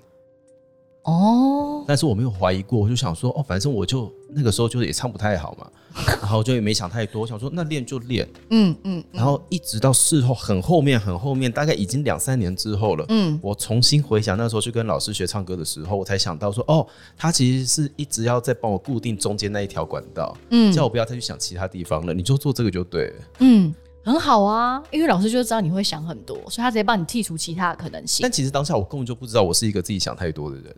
[1.04, 5.70] 哦，但是我没有怀疑过，我就想说，哦，反正我就那个时候就是也唱不太好嘛，
[6.20, 13.38] 然后就也没想太多，想说那练就练，嗯嗯然后一直到事后很后面很后面，大概已经两三年之后了，嗯。
[13.42, 16.86] 我重新回想那时候去跟老师学唱歌的时候，我才想到说，哦，
[17.16, 20.72] 他其实是一直要在帮我固定中间那一条管道，嗯。
[20.72, 23.14] 叫我不要再去想其他地方了，你就做这个就对了。
[23.40, 28.30] 嗯，很好啊，因为老师就知道你会想很多，所以他直接帮你剔除其他的可能性但。
[28.30, 30.76] 其实当下我根本就不知道我是一个自己想太多的人，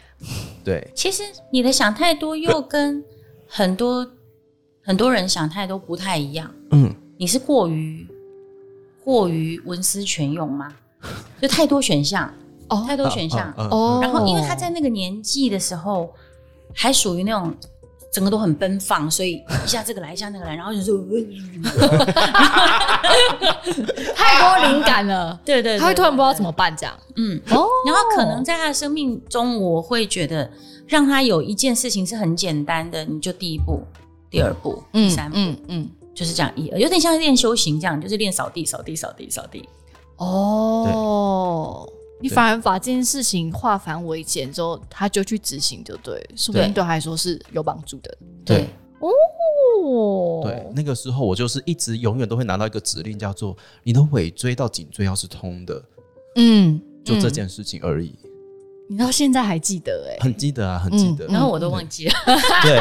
[0.64, 3.04] 对，其实你的想太多又跟
[3.46, 4.10] 很多
[4.82, 6.50] 很多人想太多不太一样。
[6.70, 8.06] 嗯，你是过于
[9.04, 10.72] 过于文思泉涌吗？
[11.40, 12.32] 就太多选项，
[12.68, 13.52] 哦太多选项。
[13.56, 16.10] 哦，然后，因为他在那个年纪的时候，
[16.74, 17.54] 还属于那种
[18.14, 20.96] 整个都很奔放，所以 一下这个来，一下那个来，然后就说，
[24.14, 26.96] 太多灵感了，对对他会突然不知道怎么办这样。
[27.16, 27.40] 嗯。
[27.50, 30.48] 哦，然后可能在他的生命中，我会觉得
[30.86, 33.82] 让他有一件事情是很简单的，你就第一步、
[34.30, 39.68] 第二步、第三步，嗯嗯，就是这样一，有点像练修行这样，就是练扫地、扫地、扫地、扫地。
[40.18, 41.84] 哦，
[42.24, 48.16] 你反而把这件事情化繁为简之后，他就去执行，就对，说不定对他来说是有帮助的。
[48.46, 48.66] 对。
[49.00, 55.84] 哦，对，那个时候我就是一直永远都会拿到一个指令，叫做你的尾椎到颈椎要是通的，
[56.36, 58.18] 嗯，就这嗯，件事情而已。
[58.88, 61.26] 你到现在还记得哎、很记得啊，很记得。
[61.26, 62.14] 嗯然后我都忘记了。
[62.62, 62.80] 对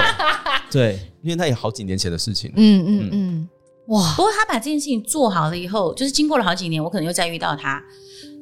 [0.72, 2.54] 对，因为那也好几年前的事情。
[2.56, 3.10] 嗯嗯。
[3.12, 3.50] 嗯，
[3.88, 7.84] 哇，不过他把这件事情做好了以后，就是经过了好几年，我可能又再遇到他，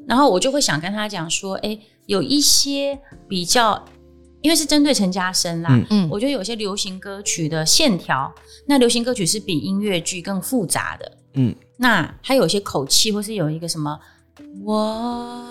[0.07, 3.83] 然后我就会想跟他讲说，哎，有一些比较，
[4.41, 8.33] 因为是针对陈嘉生啦，嗯嗯我觉得有些流行歌曲的线条，
[8.67, 13.99] 那流行歌曲是比音乐剧更复杂的，嗯，那它有一些口气，或是有一个什么
[14.65, 15.47] 哇。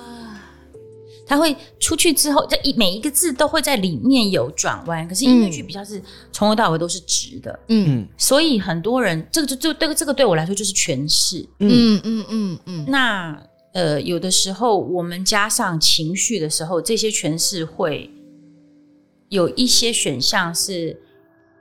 [1.26, 11.48] 他会出去之后，这一每一个字都会在里面有转弯，可是音乐剧比较是从头到尾都是直的，嗯嗯所以很多人这个就就这个这个对我来说就是诠释。
[11.60, 13.40] 嗯嗯嗯嗯，那
[13.72, 18.10] 呃，有的时候我们加上情绪的时候，这些诠释会
[19.28, 21.00] 有一些选项是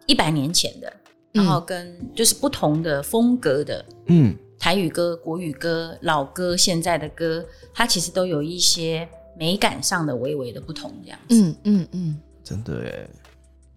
[0.07, 0.91] 一百年前的，
[1.31, 11.35] 然后跟就是不同的风格的嗯，台语歌、国语歌、老歌、现在的歌，它其实都有一些美感上的微微的不同，这样子。
[11.35, 13.07] 嗯嗯嗯，真的哎，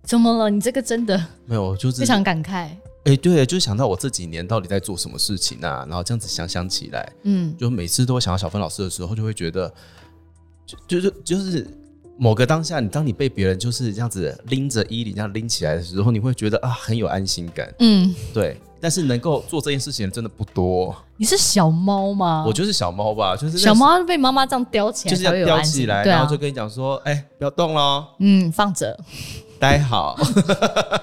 [0.04, 0.48] 怎么了？
[0.48, 2.70] 你这个真的没有，就是非常感慨。
[3.04, 7.56] 哎，对，就想到我这几年到底在做什么事情啊，然后这样子想想起来，嗯。
[7.58, 9.72] 就每次都会想到小芬老师的时候，就会觉得，
[10.64, 11.66] 就就是就是
[12.22, 18.60] 某个当下，你当你被别人就是这样子拎着衣领这样拎起来的时候，你会觉得啊很有安心感，嗯，对。
[18.80, 22.44] 但是能够做这件事情的真的不多，你是小猫吗？
[22.46, 28.96] 我就是小猫吧，就是小猫被妈妈这样叼起来，就是要叼起来，然后就跟你讲说，哎，不要动喽，嗯放着。
[29.58, 30.16] 待好。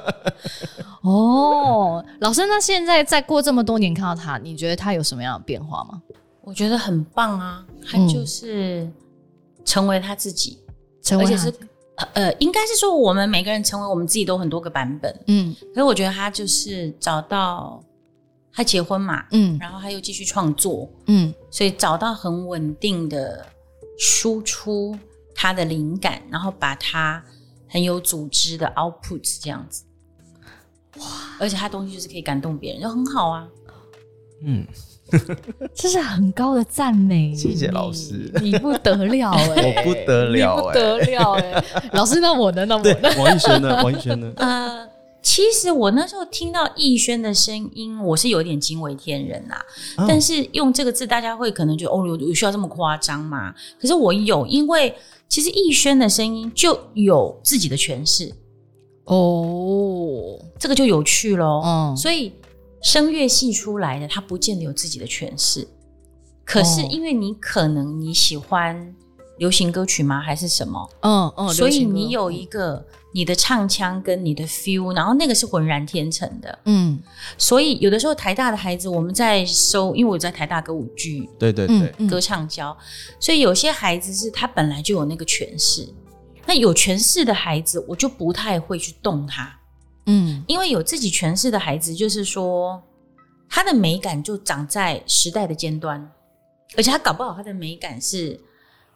[1.03, 6.01] 哦，老师，那现在再过这么多年看到他，你觉得他有什么样的变化吗？
[6.41, 8.89] 我觉得很棒啊，他嗯就是
[9.65, 10.59] 成为他自己，
[11.09, 11.53] 成为而且是
[12.13, 15.13] 呃，应该是说我们每个人成为我们自己都很多个版本。
[15.27, 17.83] 嗯可是我觉得他就是找到
[18.53, 23.45] 他结婚嘛，嗯然后他又继续创作，嗯所以找到很稳定的
[23.97, 24.97] 输出
[25.35, 27.21] 他的灵感，然后把他
[27.67, 29.83] 很有组织的 output 这样子。
[30.97, 31.05] 哇！
[31.39, 33.47] 而且他东西就是可以感动别人，就很好啊。
[34.41, 34.65] 嗯，
[35.73, 39.45] 这是很高的赞美，谢谢老师你，不得了哎、
[39.77, 42.65] 我不得了你不哎得了哎、老师，那我呢？
[42.65, 43.75] 那我对呢？，王艺轩呢？
[43.83, 44.31] 王艺轩呢？
[44.37, 44.87] 呃，
[45.21, 49.55] 其实我那时候听到逸轩的声音，我是有点惊为天人呐、
[49.95, 53.53] 啊但是用这个字，大家会可能觉得哦，有有需要这么夸张吗？
[53.79, 54.95] 可是我有，因为
[55.27, 58.33] 其实逸轩的声音就有自己的诠释，
[59.05, 61.61] 哦，这个就有趣喽。
[61.63, 62.31] 嗯，所以
[62.81, 65.67] 声乐系出来的，他不见得有自己的诠释。
[66.45, 68.95] 可是哦因为你可能你喜欢
[69.37, 70.19] 流行歌曲吗？
[70.19, 70.89] 还是什么？
[71.01, 76.59] 嗯嗯，所以流行歌你有一个你的唱腔跟你的 feel，然后那个是浑然天成的。
[76.65, 76.99] 嗯
[77.37, 82.75] 所以有的时候台大的孩子，我们在收，因为我在台大歌舞剧对对对，歌唱教，
[83.19, 85.87] 所以有些孩子是他本来就有那个诠释。
[86.45, 89.58] 那有诠释的孩子，我就不太会去动他，
[90.09, 90.43] 嗯。
[90.47, 92.81] 因为有自己诠释的孩子，就是说
[93.47, 96.11] 他的美感就长在时代的尖端，
[96.75, 98.39] 而且他搞不好他的美感是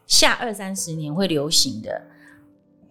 [0.07, 2.01] 下二三十年会流行的。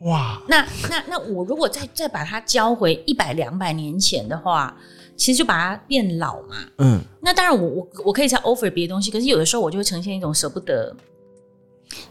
[0.00, 4.76] 哇，那那那我如果再再把它教回一百两百年前的话，
[5.16, 6.56] 其实就把它变老嘛。
[6.78, 7.00] 嗯。
[7.20, 10.92] 那当然我，我我可以再 offer 别的东西，可是有的时候我就会呈现一种舍不得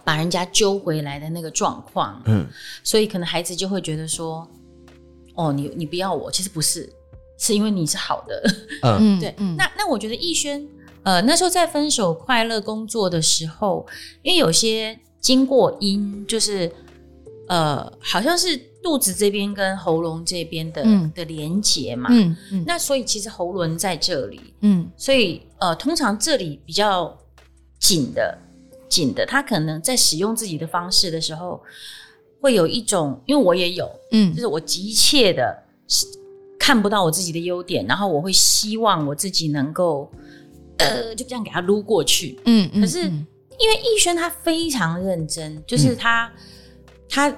[0.06, 2.48] 把人家揪回来的那个状况，嗯。
[2.82, 4.48] 所以可能孩子就会觉得说，
[5.42, 6.88] 哦，你你不要我，其实不是，
[7.38, 8.44] 是因为你是好的。
[8.84, 10.68] 嗯 嗯，对，嗯那那我觉得逸轩，
[11.04, 13.86] 呃，那时候在分手快乐工作的时候，
[14.22, 16.72] 因为有些经过音，就是
[17.48, 22.10] 呃，好像是肚子这边跟喉咙这边的、嗯的连接嘛。
[22.12, 27.18] 嗯嗯那所以其实喉轮在这里，嗯所以呃，通常这里比较
[27.80, 28.38] 紧的
[28.90, 31.62] 紧的，他可能在使用自己的方式的时候，
[32.42, 35.64] 会有一种，因为我也有，嗯就是我急切的
[36.60, 40.12] 看不到我自己的优点，然后我会希望我自己能够
[40.78, 42.40] 呃，就这样给他撸过去。
[42.46, 43.26] 嗯嗯，可是嗯
[43.60, 46.32] 因为逸轩他非常认真，就是他、
[47.08, 47.32] 他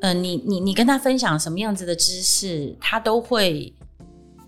[0.00, 3.72] 呃，你你你跟他分享什么样子的知识，他都会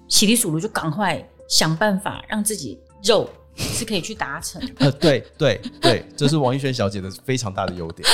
[0.09, 4.61] 洗涤数噜，就赶快想办法让自己肉是可以去达成。
[4.79, 8.07] 呃，对对对，这是王艺轩小姐的非常大的优点，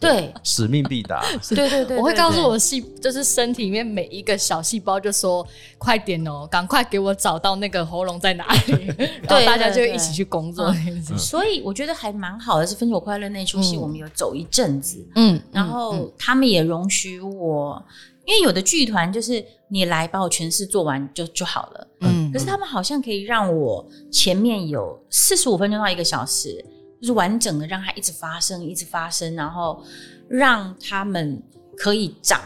[0.00, 0.32] 对。
[0.42, 1.22] 使命必达。
[1.54, 8.86] 对对对，我会告诉我的细，就是身体里面每一个小细胞，就说快点哦，赶快给我找到那个喉咙在哪里，
[9.28, 10.74] 然后大家就会一起去工作。
[11.18, 17.82] 所以我觉得还蛮好的，是《分手快乐》那出戏，嗯我们有走一阵子，嗯，然后他们也容许我，
[18.24, 22.30] 因为有的剧团就是你来把我全事做完就就好了，嗯。
[22.32, 26.64] 可是他们好像可以让我前面有四十五分钟到一个小时，
[27.00, 29.82] 就是完整的让它一直发生，一直发生，然后
[30.28, 31.42] 让他们
[31.76, 32.40] 可以长。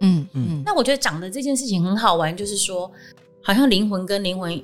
[0.00, 0.62] 嗯嗯。
[0.64, 2.90] 那我觉得长的这件事情很好玩，就是说，
[3.42, 4.62] 好像灵魂跟灵魂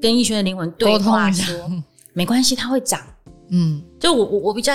[0.00, 1.70] 跟逸轩的灵魂对话说，
[2.14, 3.00] 没关系，它会长。
[3.50, 3.82] 嗯。
[3.98, 4.72] 就我我我比较，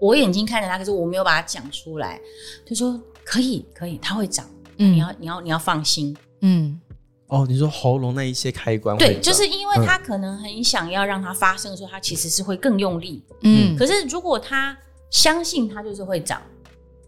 [0.00, 2.20] 我眼睛看着他，可是我没有把它讲出来，
[2.64, 6.16] 就说可以可以，它会长，嗯，你要你要你要放心。
[6.42, 6.80] 嗯
[7.28, 13.22] 哦，你说喉咙那一些开关对，就是因为他可能很想要让它发生的时候，他其实是会更用力。
[13.42, 14.76] 嗯，可是如果他
[15.10, 16.40] 相信它就是会长，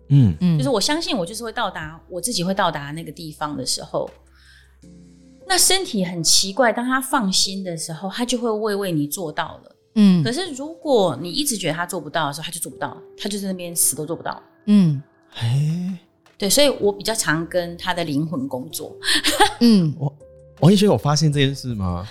[0.09, 4.11] 嗯嗯就是我相信我就是会到达我自己会到达那个地方的时候，
[5.47, 9.77] 那身体很奇怪，当他放心的时候，他就会为为你做到了。
[9.95, 14.43] 嗯可是如果你一直觉得他做不到的时候，他就做不到，他就在那边死都做不到。
[14.67, 15.03] 嗯
[15.35, 15.99] 哎，
[16.39, 18.97] 对，所以我比较常跟他的灵魂工作。
[19.61, 19.95] 嗯，
[20.61, 22.07] 王一轩有发现这件事吗？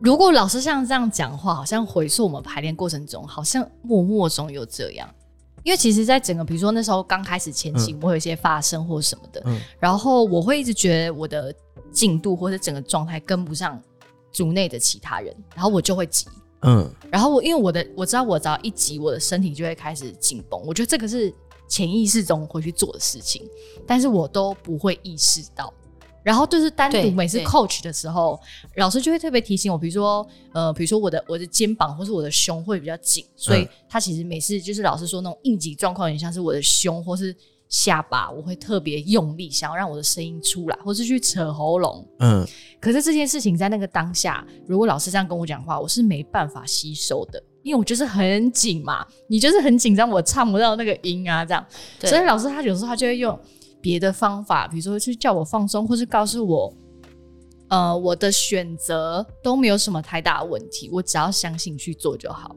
[0.00, 5.08] 如果老师像这样讲话，好像回溯我们排练过程中，好像默默中有这样。
[5.62, 11.54] 因为其实，在整个比如说那时候刚开始前期，我会有一些发声或什么的，嗯然后我会一直觉得我的
[11.92, 13.80] 进度或者整个状态跟不上
[14.32, 16.26] 组内的其他人，然后我就会急。
[16.62, 20.60] 嗯然后我因为我的我知道我只要一急，我的身体就会开始紧绷。
[20.66, 21.32] 我觉得这个是
[21.72, 23.48] 潜意识中会去做的事情，
[23.86, 25.72] 但是我都不会意识到。
[26.22, 28.38] 然后就是单独每次 coach 的时候，
[28.76, 37.34] 老师就会特别提醒我，比如说呃，比如说我的我的肩膀或是我的胸会比较紧，所以嗯他其实每次就是老师说那种应急状况，有点像是我的胸或是
[37.70, 42.06] 下巴，我会特别用力，想要让我的声音出来，或是去扯喉咙。
[42.18, 42.46] 嗯
[42.78, 51.64] 可是这件事情在那个当下，如果老师这样跟我讲话，我是没办法吸收的，因为我就是很紧嘛，你就是很紧张，我唱不到那个音啊，这样。
[52.00, 53.38] 所以老师他有时候他就会用
[53.80, 56.74] 别的方法，比如说去叫我放松，或是告诉我，
[57.68, 62.54] 呃，我的选择都没有什么太大的问题，我只要相信去做就好。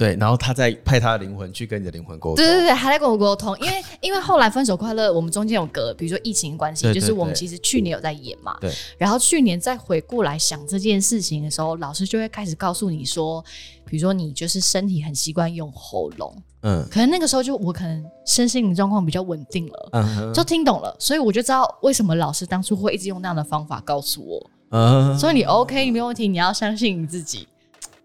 [0.00, 2.36] 对，然后他再派他的灵魂去跟你的灵魂沟通。
[2.36, 13.44] 对对对，还在跟我沟通，因为因为后来分手快乐，我们中间有隔，比如说疫情关系，对对就是我们其实去年有在演嘛，对，然后去年再回过来想这件事情的时候，老师就会开始告诉你说，
[13.84, 16.82] 比如说你就是身体很习惯用喉咙，嗯。
[16.90, 27.46] 可能那个时候就我可能身心灵状况比较稳定了，嗯就听懂了，所以我就知道为什么老师当初会一直用那样的方法告诉我，嗯，所以你 OK，你没有问题，你要相信你自己。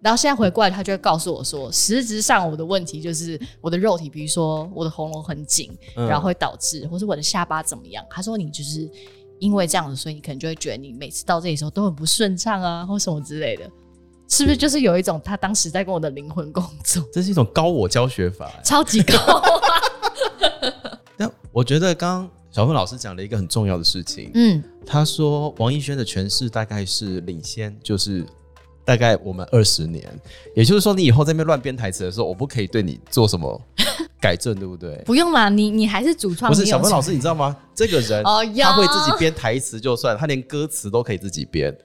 [0.05, 8.05] 然后现在回过来，他就会告诉我说，实质上我的问题就是我的肉体，比如说我的喉咙很紧，嗯然后会导致，或是我的下巴怎么样。
[8.07, 8.87] 他说你就是
[9.39, 13.67] 因为这样子，所以你可能就会觉得你每次到这里的时候都很不顺畅啊， 或什么之类的。
[14.29, 18.61] 是不是就是有一种他当时在跟我的灵魂工作，这是一种高我教学法、欸。
[18.63, 19.49] 超级高啊！
[21.17, 28.23] 但我觉得刚刚小凤老师讲了一个很重要的事情，嗯，他说王艺轩的诠释大概是领先，就是
[28.85, 30.07] 大概我们二十年，
[30.55, 33.59] 也就是说你以后在那边乱编台词的时候，我不可以对你做什么
[34.21, 34.95] 改正，对不对？
[35.05, 37.57] 不用啦，你你还是主创，不是小芬老师，你知道吗？
[37.73, 41.75] 这个人他会自己编台词就算，他连歌词都可以自己编。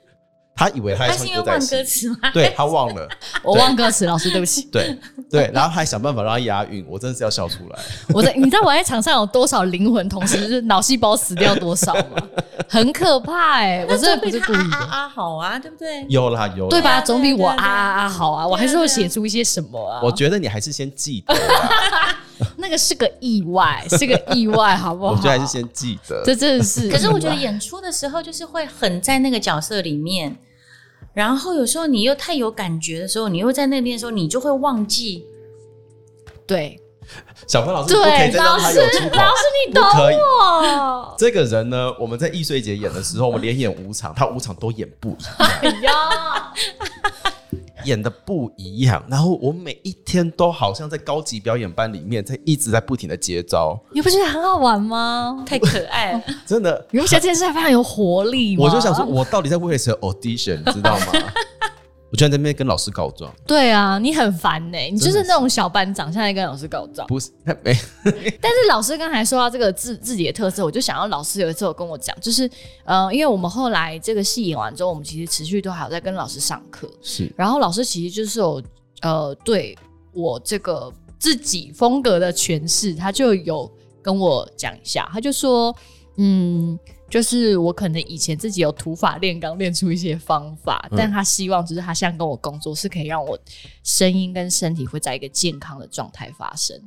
[0.61, 2.31] 他以为他在他因为忘唱歌在戏，歌词吗？
[2.35, 3.09] 对他忘了，
[3.43, 4.69] 我忘歌词，老师对不起。
[4.71, 4.95] 对
[5.31, 7.79] 对，然后还想办法让他押韵，我真的是要笑出来。
[8.13, 12.23] 我在，你知道我在场上有多少灵魂同时就是脑细胞死掉多少吗？
[12.69, 16.05] 很可怕哎、我真的不是故意啊啊的，啊好啊，对不对？
[16.11, 17.01] 有啦有啦，对吧？
[17.01, 20.01] 对总比我啊啊啊好啊，我还是会写出一些什么啊。
[20.03, 21.35] 我觉得你还是先记得，
[22.59, 25.13] 那个是个意外，是个意外，好不好？
[25.13, 26.23] 我觉得还是先记得。
[26.25, 26.91] 这真的是。
[26.91, 30.37] 可是我觉得演出的时候，就是会很在那个角色里面，
[31.13, 35.27] 然后有时候你又太有感觉的时候，你又在那边的时候，你就会忘记。
[36.47, 36.81] 对
[37.47, 40.15] 小芬老师对，老师老师你懂不可以。
[40.17, 41.15] 我。
[41.19, 46.55] 这个人呢，我们在易碎节演的时候，我们连演五场，他五场都演不一样，哎呀，
[47.85, 49.05] 演的不一样。
[49.09, 55.43] 然后我每一天都好像在高级表演班里面，在一直在不停的接招，你不觉得很好玩吗？
[55.47, 56.87] 太可爱了， 真的。
[56.91, 58.65] 你不觉得这件事非常有活力吗？
[58.65, 61.07] 我就想说，我到底在为了谁 audition，你知道吗？
[62.11, 67.07] 我居然在那边跟老师告状，对啊，你很烦呢、你就是那种小班长，现在跟老师告状。
[67.07, 67.31] 不是
[67.63, 67.73] 没
[68.43, 72.51] 但是老师刚才说到这个自自己的特色，我就想要老师有一次有跟我讲，就是
[72.85, 78.61] 呃，因为我们后来这个戏演完之后，我们其实持续都还有在跟老师上课，是然后老师其实就是有
[79.03, 79.79] 呃对
[80.13, 83.71] 我这个自己风格的诠释，他就有
[84.03, 85.73] 跟我讲一下，他就说，
[86.17, 86.77] 嗯。
[87.11, 90.97] 就是我可能以前自己有土法炼钢，练出一些方法，嗯。
[90.97, 93.39] 但他希望就是他现在跟我工作是可以让我
[93.83, 96.81] 声音跟身体会在一个健康的状态发生。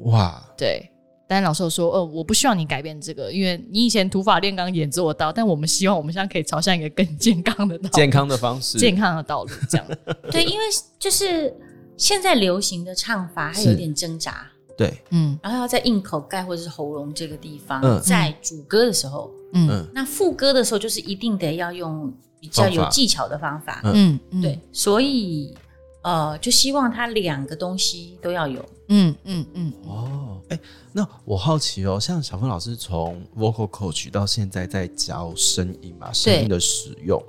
[0.00, 0.90] 哇，对，
[1.28, 9.86] 但老师有说，呃，我不希望你改变这个，因为你以前土法炼钢也做得到，但我们希望我们现在可以朝向一个更健康的道路，健康的方式，健康的道路，这样。
[10.32, 10.64] 对，因为
[10.98, 11.54] 就是
[11.96, 14.50] 现在流行的唱法，还有点挣扎，
[14.80, 15.38] 对，嗯。
[15.42, 18.00] 然后要在硬口盖或者是喉咙这个地方，嗯。
[18.00, 19.68] 在主歌的时候，嗯。
[19.68, 19.86] 嗯。
[19.92, 22.10] 那副歌的时候，就是一定得要用
[22.40, 23.82] 比较有技巧的方法。
[23.84, 24.18] 嗯。
[24.30, 25.54] 嗯，对，所以
[26.02, 28.64] 呃，就希望他两个东西都要有。
[28.88, 30.58] 嗯嗯嗯，哦，哎、
[30.92, 37.22] 那我好奇哦，像小峰老师从 vocal coach 到现在在教声音嘛，声音的使用，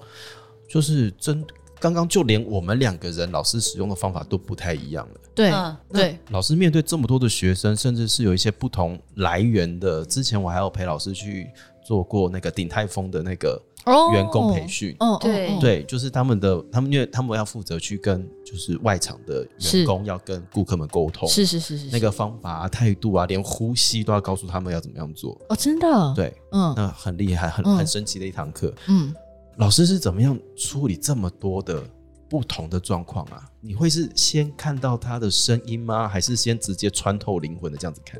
[0.70, 1.45] 就是真
[1.80, 5.20] 刚刚就连我们两个人老师使用的方法都不太一样了。
[5.34, 11.50] 对嗯对，老师面对这么多的学生，甚至是有一些不同来源的，之前我还有陪老师去
[11.84, 14.96] 做过那个鼎泰丰的那个哦员工培训。
[15.00, 15.18] 嗯，
[15.60, 15.84] 对。
[15.84, 25.40] 就是他们的，他们因为他们要负责去跟就是外场的员工要跟顾客们沟通，是是是是那个方法啊、态度啊，连呼吸都要告诉他们要怎么样做。
[25.50, 26.74] 哦，真的，，对，嗯。
[26.76, 27.78] 那很厉害，很嗯。
[27.78, 28.74] 很神奇的一堂课。
[28.88, 29.14] 嗯，
[29.58, 31.84] 老师是怎么样处理这么多的
[32.32, 33.46] 不同的状况啊？
[33.60, 36.08] 你会是先看到他的声音吗？
[36.08, 38.18] 还是先直接穿透灵魂的这样子看？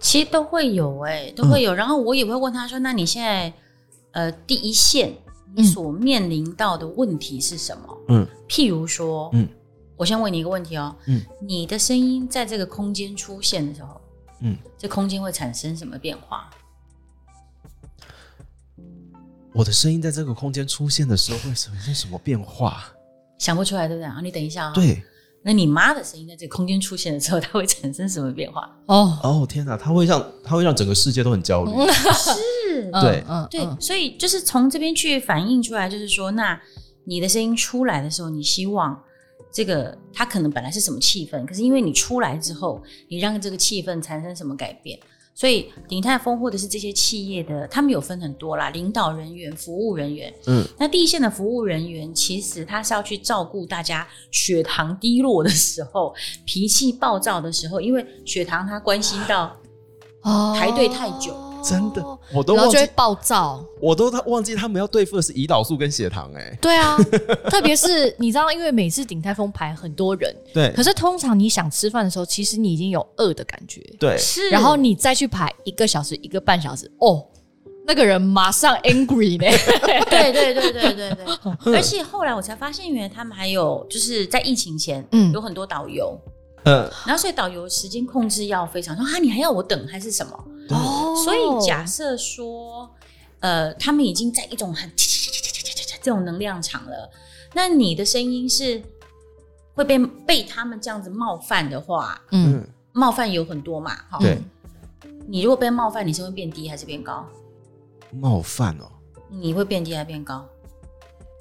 [0.00, 1.72] 其实都会有哎、都会有。
[1.72, 3.52] 然后我也会问他说：“那你现在
[4.10, 5.16] 呃第一线
[5.54, 7.96] 你所面临到的问题是什么？
[8.08, 9.48] 嗯譬如说，嗯
[9.96, 14.00] 我先问你一个问题哦，嗯你的声音在这个空间出现的时候，
[14.40, 16.50] 嗯，这空间会产生什么变化？
[19.54, 22.92] 我的声音在这个空间出现的时候会产生什么变化？
[23.38, 24.06] 想不出来对不对？
[24.06, 25.02] 啊，你等一下啊、，对，
[25.42, 28.62] 那你妈的声音在这个空间出现的时候，它会产生什么变化？
[28.86, 31.70] 哦，哦天哪，它会让它会让整个世界都很焦虑。
[31.92, 36.60] 是嗯对对，嗯嗯所以就是从这边去反映出来，就是说，那
[37.04, 39.00] 你的声音出来的时候，你希望
[39.52, 44.98] 这个它可能本来是什么气氛，可是因为你出来之后，你让这个气氛产生什么改变？
[45.36, 50.32] 所以鼎泰丰或者是这些企业的，他们有分很多啦，领导人员、服务人员。
[50.46, 56.14] 嗯，那第一线的服务人员，其实他是要去照顾大家血糖低落的时候、
[56.46, 59.54] 脾气暴躁的时候，因为血糖它关心到
[60.22, 61.34] 哦排队太久
[61.68, 62.02] 真的，
[62.32, 63.64] 我都忘记然后就会，暴躁。
[63.80, 66.96] 我都忘记他们要对付的是胰岛素跟血糖、哎，对啊，
[67.50, 70.72] 特别是你知道，因为每次鼎泰丰排很多人，对。
[70.72, 77.24] 可是通常你想吃饭的时候，其实你已经有饿的感觉，对，是，然后你再去排一个小时、一个半小时，哦，
[77.86, 79.46] 那个人马上 angry 呢。
[80.10, 85.32] 对对对对对对， 而且后来我才发现，原来他们还有就是在疫情前，嗯。
[85.32, 86.18] 有很多导游，
[86.66, 90.44] 嗯，然后所以导游时间控制要非常说啊，你还要我等还是什么？
[90.70, 92.90] 哦所以假设说，
[93.40, 94.90] 呃，他们已经在一种很
[96.02, 97.10] 这种能量场了。
[97.54, 98.82] 那你的声音是
[99.74, 104.18] 会被被他们这样子冒犯的话，嗯，嗯，冒犯有很多嘛，哈。
[104.18, 104.42] 对，
[105.26, 107.24] 你如果被冒犯，你是会变低还是变高？
[108.12, 108.90] 冒犯哦，
[109.30, 110.44] 你会变低还是变高？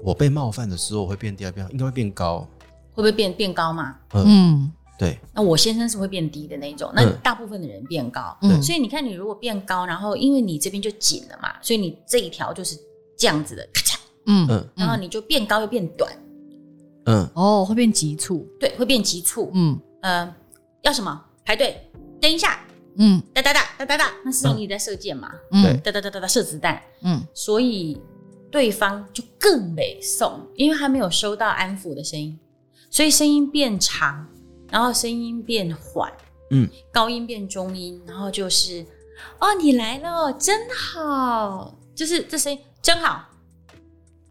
[0.04, 1.72] 我被冒犯的时候我会变低还是变高？
[1.72, 2.48] 应该会变高。
[2.94, 3.98] 会不会变变高嘛？
[4.14, 8.38] 嗯对，那我先生是会变低的那种，那大部分的人变高。
[8.42, 12.78] 嗯所以你看，你如果变高，然后因为你这边就紧了嘛，所以你这一条就是
[13.18, 14.48] 这样子的，咔嚓，嗯。
[14.50, 14.70] 嗯。
[14.76, 16.12] 然后你就变高又变短，
[17.06, 19.52] 嗯，哦，会变急促，对，会变急促。
[19.54, 19.78] 嗯。
[20.02, 20.34] 呃，
[20.84, 21.26] 要什么？
[21.44, 21.90] 排队，
[22.22, 22.66] 等一下，
[22.98, 23.22] 嗯。
[23.34, 25.30] 哒哒哒哒哒哒，那是你在射箭嘛？
[25.52, 25.78] 嗯。
[25.82, 27.22] 哒哒哒哒哒射子弹，嗯。
[27.34, 28.02] 所以
[28.50, 32.40] 对方就更没送，因为他没有收到安抚的声音，
[32.90, 34.26] 所以声音变长，
[34.70, 36.12] 然后声音变缓，
[36.52, 38.86] 嗯，高音变中音，然后就是
[39.40, 43.26] 哦，你来了，真好，就是这声音真好，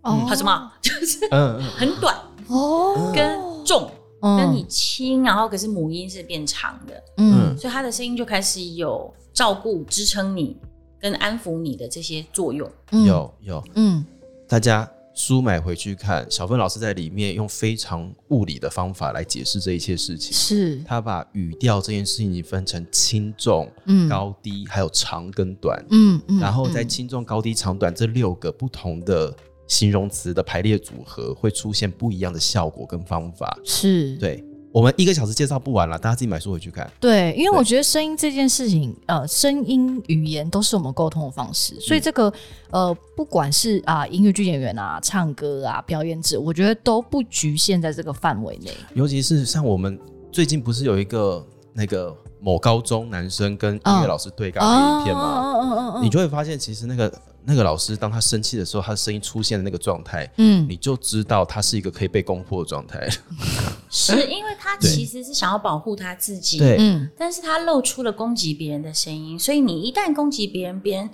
[0.03, 0.13] 哦。
[0.27, 0.73] 好什么？
[0.83, 2.17] 就是嗯嗯，很短
[2.49, 3.91] 哦，跟重，
[4.23, 4.37] 嗯。
[4.39, 7.57] 跟你轻，然后可是母音是变长的，嗯。
[7.57, 10.57] 所以他的声音就开始有照顾、支撑你
[11.01, 12.71] 跟安抚你的这些作用。
[12.93, 13.05] 嗯。
[13.05, 14.05] 有有，嗯。
[14.47, 20.33] 大家书买回去看，小芬老师在里面用非常物理的方法来解释这一切事情。
[20.33, 20.83] 是。
[20.85, 24.09] 他把语调这件事情分成轻重、嗯。
[24.09, 29.35] 高低，还有长跟短，嗯嗯然后在轻重、高低、长短这六个不同的
[29.69, 33.57] 形容词的排列组合，会出现不一样的效果跟方法。
[33.65, 34.17] 是。
[34.17, 34.45] 对
[34.75, 36.91] 我们一个小时介绍不完了，大家自己买书回去看。
[36.99, 42.33] 对，因为我觉得声音这件事情，呃，声音语言都是我们沟通的方式，所以这个
[42.73, 48.73] 呃，不管是啊、音乐剧演员啊、唱歌啊、表演者，我觉得都不局限在这个范围内。
[48.95, 49.97] 尤其是像我们
[50.33, 56.01] 最近不是有一个那个某高中男生跟音乐老师对尬的影片吗？
[56.03, 57.17] 你就会发现，其实那个
[57.47, 60.67] 那个老师当他生气的时候，他的声音出现的那个状态，嗯。
[60.69, 63.09] 你就知道他是一个可以被攻破的状态。
[63.91, 66.77] 是因为他其实是想要保护他自己，对。
[66.79, 67.09] 嗯。
[67.17, 71.11] 但是他露出了攻击别人的声音，所以你一旦攻击别人，别人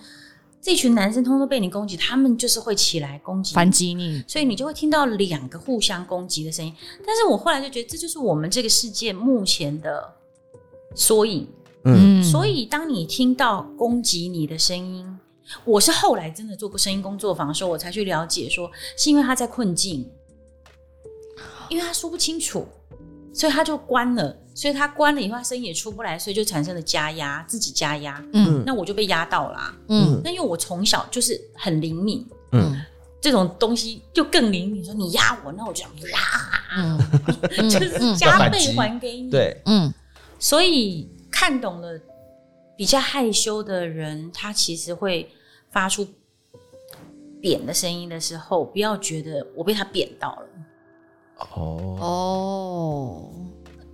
[0.62, 3.54] 这群男生通通被你攻击，他们就是会起来攻击你。
[3.54, 6.72] 反击你，所以你就会听到两个互相攻击的声音。
[7.06, 10.12] 但是我后来就觉得，这就是我们这个世界目前的
[10.94, 11.48] 缩影。
[11.84, 15.09] 嗯，所以当你听到攻击你的声音，
[15.64, 20.08] 我是后来真的做过声音工作坊的时候，我才去了解说，是因为他在困境，
[21.68, 22.66] 因为他说不清楚，
[23.32, 24.36] 所以他就关了。
[24.52, 28.22] 所以他关了以后，他声音也出不来，所以就产生了加压，自己加压。
[28.34, 32.78] 嗯那我就被压到啦、嗯那因为我从小就是很灵敏，嗯
[33.22, 34.84] 这种东西就更灵敏。
[34.84, 36.20] 说你压我，那我就这样
[36.76, 36.98] 嗯
[37.70, 39.94] 就是加倍还给你。，对，嗯
[40.38, 41.98] 所以看懂了
[42.76, 45.30] 比较害羞的人，他其实会
[45.70, 46.06] 发出
[47.40, 50.46] 扁的声音的时候，不要觉得我被他扁到了。
[51.54, 53.32] 哦，哦，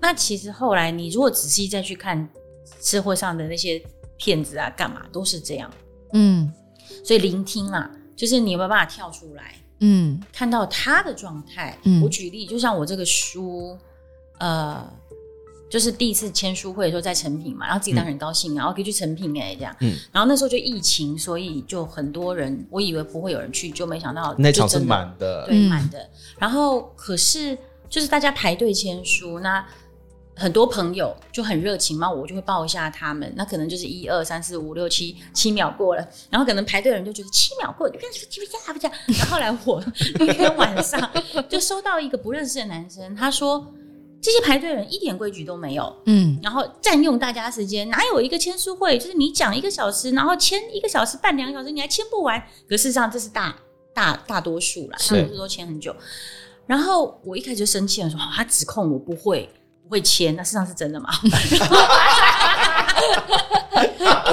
[0.01, 2.29] 那其实后来你如果仔细再去看
[2.81, 3.81] 社会上的那些
[4.17, 5.71] 骗子啊，干嘛都是这样。
[6.13, 6.53] 嗯
[7.05, 11.79] 所以聆听啦，就是你有没有办法跳出来，嗯看到他的状态。
[11.85, 13.79] 嗯我举例，就像我这个书，
[14.39, 14.93] 呃，
[15.69, 19.75] 就是第一次签书会的时候在成品嘛，然后自己当然很高兴啊，然后可以去成品哎、这样。
[19.81, 26.09] 嗯然后那时候就疫情，所以就很多人，我以为不会有人去，就没想到那场是满的，对，嗯满的。
[26.39, 27.59] 然后可是
[27.89, 29.65] 就是大家排队签书，那
[30.39, 33.33] 很多朋友就很热情嘛，我就会抱一下他们。
[33.37, 38.97] 那可能就是一二三四五六七七秒过了，然后可能排队的人就觉得七秒过，你看这不不这样。
[39.07, 39.83] 然后后来我
[40.21, 41.11] 那天晚上
[41.49, 43.73] 就收到一个不认识的男生，他说
[44.27, 45.97] 这些排队人一点规矩都没有。
[46.07, 52.43] 嗯然后占用大家时间，哪有一个签书会就是你讲一个小时，然后签一个小时半两个小时，你还签不完？
[52.69, 53.55] 可事实上这是大
[53.95, 55.95] 大大多数啦，是大多数都签很久。
[56.67, 59.49] 然后我一开始就生气了，说、哦他指控我不会
[59.85, 61.09] 不会签，那事实上是真的吗？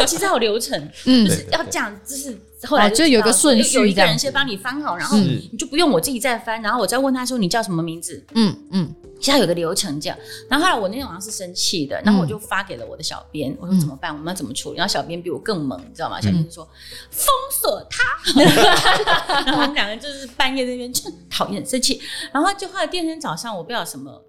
[0.07, 10.17] 其实还有流程，嗯就是要这样，就是后来哦就有一个顺序有一个人先帮你翻好，然后你就不用我自己再翻，然后我再问他说你叫什么名字，嗯嗯现在有个流程这样，
[10.49, 14.13] 然后后来我那天晚上是生气的，然后我就发给了我的小编，我说怎么办？
[14.13, 14.77] 我们要怎么处理？
[14.77, 16.19] 然后小编比我更猛，你知道吗？
[16.19, 16.67] 小编就说
[17.09, 18.03] 封锁他，
[19.45, 22.01] 然后我们两个就是半夜在那边就讨厌生气，
[22.33, 24.21] 然后就后来第二天早上我不知道什么，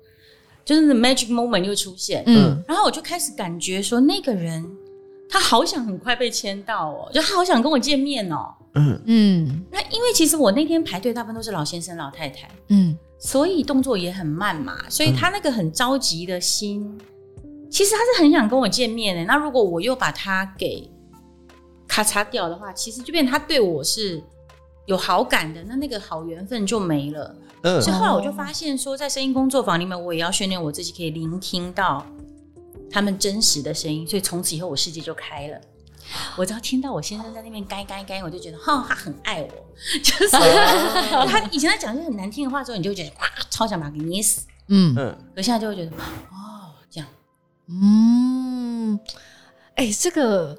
[0.64, 2.62] 就是 magic moment 又出现，嗯。
[2.68, 4.64] 然后我就开始感觉说那个人
[5.28, 8.54] 他好想很快被签到哦，就他好想跟我见面哦。
[8.76, 9.64] 嗯嗯。
[9.72, 16.86] 那因为其实我那天排队大部分都是老先生老太太，嗯所以动作也很慢嘛，所以他那个很着急的心，
[17.70, 19.24] 其实他是很想跟我见面的。
[19.24, 20.86] 那如果我又把他给
[21.88, 24.22] 咔嚓掉的话，其实就变他对我是
[24.84, 27.34] 有好感的，那那个好缘分就没了。
[27.62, 32.04] 嗯所以后来我就发现说，在声音工作坊里面，我也要训练我自己，可以聆听到
[32.90, 34.06] 他们真实的声音。
[34.06, 35.58] 所以从此以后，我世界就开了。
[36.36, 39.48] 我只要听到我先生在那边该该该，我就觉得哈，他很爱我。
[40.02, 40.28] 就是
[41.28, 44.46] 他以前在讲一些很难听的话之后，你就会觉得哇，超想把他给捏死。
[44.68, 47.08] 嗯嗯，可现在就会觉得哦，这样
[47.68, 48.98] 嗯，
[49.74, 50.58] 哎、这个，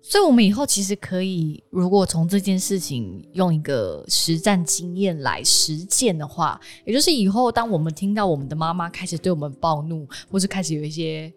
[0.00, 11.32] 所以我们以后其实可以，如果从这件事情用一个实战经验来实践的话，也就是以后当我们听到我们的妈妈开始对我们暴怒，或是开始有一些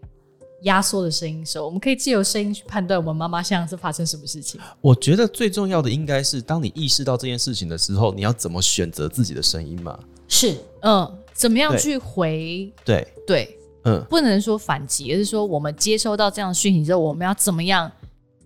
[0.62, 4.60] 压缩的声音的时候，我们可以借由声音去判断我们妈妈现在是发生什么事情。
[4.80, 9.98] 我觉得最重要的应该是，当你意识到这件事情的时候，你要怎么选择自己的声音嘛？
[10.28, 12.72] 是嗯，怎么样去回？
[12.86, 17.92] 对，对，嗯，不能说反击，而是说我们接收到这样的讯息之后，我们要怎么样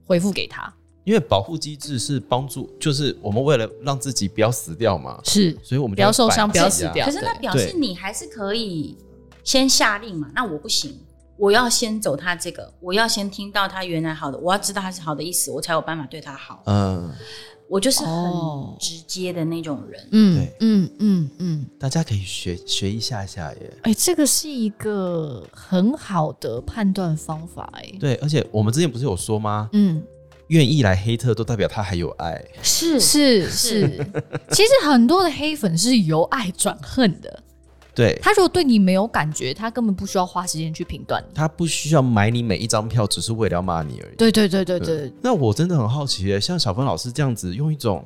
[0.06, 0.74] 回复给他？
[1.04, 8.98] 因为保护机制是帮助，就是我们为了让自己不要死掉嘛，是所以我们就不要受伤不要死掉可是那表示你还是可以
[9.44, 10.32] 先下令嘛？
[10.34, 11.00] 那我不行，
[11.38, 16.64] 我要先走他这个，我要先听到他原来好的，我要知道他是好的意思，我才有办法对他好。
[16.66, 17.12] 嗯，
[17.68, 20.08] 我就是哦很直接的那种人。
[20.12, 23.74] 嗯对嗯嗯嗯，大家可以学学一下下耶。
[23.84, 29.70] 哎、这个是一个很好的判断方法、哎，对，而且我们之前不是有说吗？
[29.74, 30.02] 嗯，
[30.48, 32.44] 愿意来黑特都代表他还有爱。
[32.62, 34.08] 是是是，
[34.52, 37.44] 其实很多的黑粉是由爱转恨的，
[37.96, 41.34] 对，他如果对你没有感觉，他根本不需要花时间去评断你。
[41.34, 44.16] 他不需要买你每一张票，只是为了要骂你而已。
[44.18, 48.06] 对对对对对，那我真的很好奇耶，像小芬老师这样子，用一种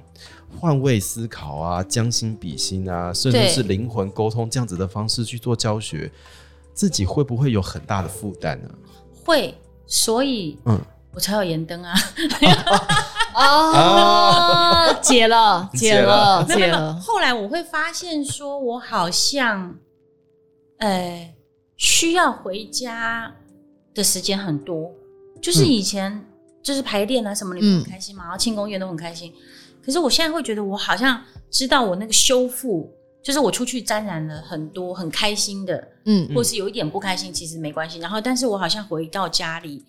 [0.60, 6.12] 换位思考啊、将心比心啊，甚至是灵魂沟通这样子的方式去做教学，
[6.72, 8.70] 自己会不会有很大的负担呢？
[9.26, 9.56] 会，
[9.88, 10.80] 所以嗯，
[11.20, 11.94] 我才有盐灯啊。
[13.36, 19.76] 哦，解了解了解了，后来我会发现，说我好像，
[20.78, 21.34] 呃，
[21.76, 23.36] 需要回家
[23.94, 24.90] 的时间很多。
[25.42, 26.26] 就是以前
[26.64, 29.34] 就是排练啊什么，你们很开心嘛，然后庆功宴都很开心。
[29.86, 32.90] 可是我现在会觉得，我好像知道我那个修复，
[33.22, 38.00] 就是我出去沾染了很多很开心的，嗯或是有一点不开心，其实没关系。
[38.00, 39.86] 然后，但是我好像回到家里，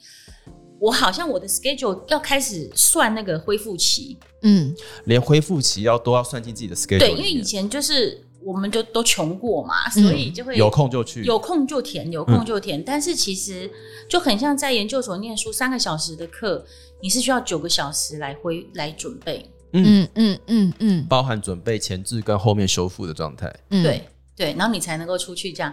[0.81, 4.16] 我好像我的 schedule 要开始算那个恢复期。
[4.43, 4.74] 嗯
[5.05, 12.83] 连恢复期要都要算进自己的 schedule 对，因为以前就是我们就都穷过嘛，嗯所以就会有空就去，有空就填，有空就填。
[12.83, 13.70] 但是其实
[14.09, 16.64] 就很像在研究所念书，三个小时的课，
[17.03, 19.45] 你是需要九个小时来回来准备。
[19.72, 23.55] 嗯嗯嗯嗯包含准备前置跟后面修复的状态。
[23.68, 24.03] 嗯，对
[24.35, 25.72] 对，然后你才能够出去这样。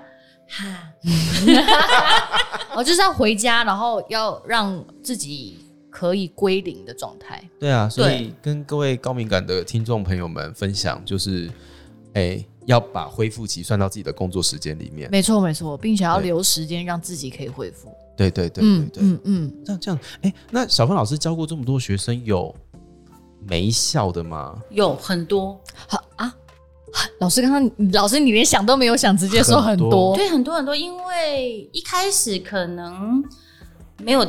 [0.49, 0.93] 哈，
[2.75, 7.43] 我就是要回家，然后要让自己可以归零的状态。
[7.59, 11.51] 对啊，所以跟各位高敏感的听众朋友们分享，就是，
[12.13, 15.09] 哎、要把恢复期算到自己的工作时间里面。
[15.11, 17.91] 没错没错，并且要留时间让自己可以恢复。
[18.15, 19.03] 对对对对嗯对。
[19.03, 22.55] 嗯嗯，那这样，哎、那小芬老师教过这么多学生，有
[23.45, 24.59] 没效的吗？
[24.71, 26.33] 有很多，好啊。
[27.19, 30.15] 老师刚刚，老师你连想都没有想，直接说很很多多。
[30.15, 33.23] 对很多很多，因为一开始可能
[33.99, 34.23] 没有，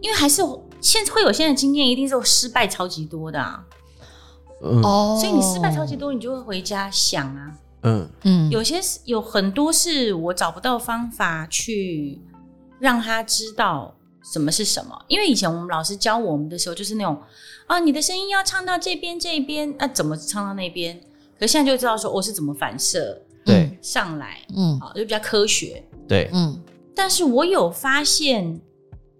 [0.00, 3.64] 因为还是有现会有现在经验，一定是有失败超级多的啊。
[4.62, 7.52] 嗯哦所以你失败超级多，你就会回家想啊。
[7.82, 12.20] 嗯嗯有些是有很多是我找不到方法去
[12.78, 17.18] 让他知道什么是什么，因为以前我们老师教我们的时候，就是那种
[17.68, 21.00] 啊，你的声音要唱到这边这边，那、怎么唱到那边？
[21.40, 23.78] 可是现在就知道说我是怎么反射对。
[23.80, 24.78] 上来，嗯。
[24.78, 25.82] 啊，就比较科学。
[26.06, 26.62] 对，嗯。
[26.94, 28.60] 但是我有发现，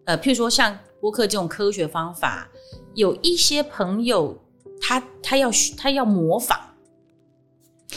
[0.05, 2.47] 呃，譬如说像播客这种科学方法，
[2.95, 4.39] 有一些朋友
[4.83, 6.61] 他他要他要模仿，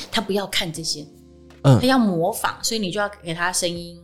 [0.10, 1.06] 他不要看这些，
[1.64, 1.78] 嗯。
[1.82, 4.02] 他要模仿，所以你就要给他声音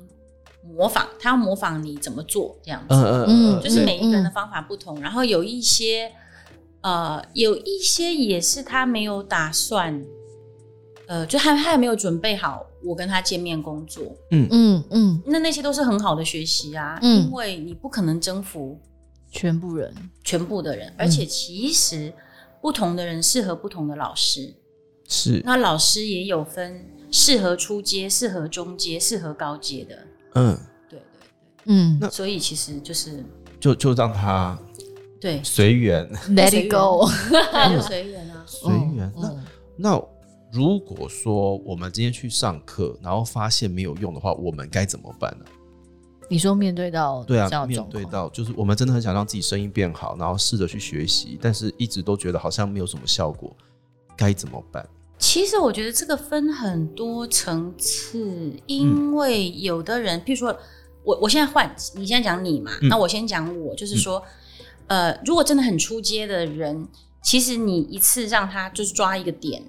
[0.76, 6.12] 模仿，他要模仿你怎么做这样子，嗯嗯嗯，就是每一个人的方法不同，然后有一些
[6.82, 10.04] 呃有一些也是他没有打算，
[11.08, 14.48] 呃，就他他还没有准备好我跟他见面工作，嗯。
[14.52, 17.24] 嗯嗯，那那些都是很好的学习啊，嗯。
[17.24, 18.80] 因为你不可能征服
[19.32, 19.94] 全部人。
[20.24, 22.14] 全部的人，而且其实
[22.62, 24.54] 不同的人适合不同的老师，
[25.08, 31.28] 是，那老师也有分适合初阶、适合中阶、适合高阶的，嗯，对对对。
[31.66, 32.00] 嗯。
[32.00, 33.26] 对，所以其实就是
[33.60, 34.58] 就就让他
[35.20, 37.10] 对，随缘，，Let it go。
[37.74, 39.12] 就 随缘啊，随缘。
[39.18, 39.44] 那嗯。
[39.78, 40.02] 那
[40.52, 45.46] 如果说我们今天去上课，然后发现没有用的话，我们该怎么办呢？
[46.32, 53.56] 你说面对到对啊，面对到就是我们真的很想让自己声音变好，然后试着去学习，但是一直都觉得好像没有什么效果，
[54.16, 54.88] 该怎么办？
[55.18, 60.56] 其实我觉得这个分很多层次，因为有的人，譬如说
[61.04, 64.24] 我我现在换，你现在讲你嘛，那我先讲我，就是说，
[64.90, 66.88] 呃，如果真的很出街的人，
[67.24, 69.64] 其实你一次让他就是抓一个点，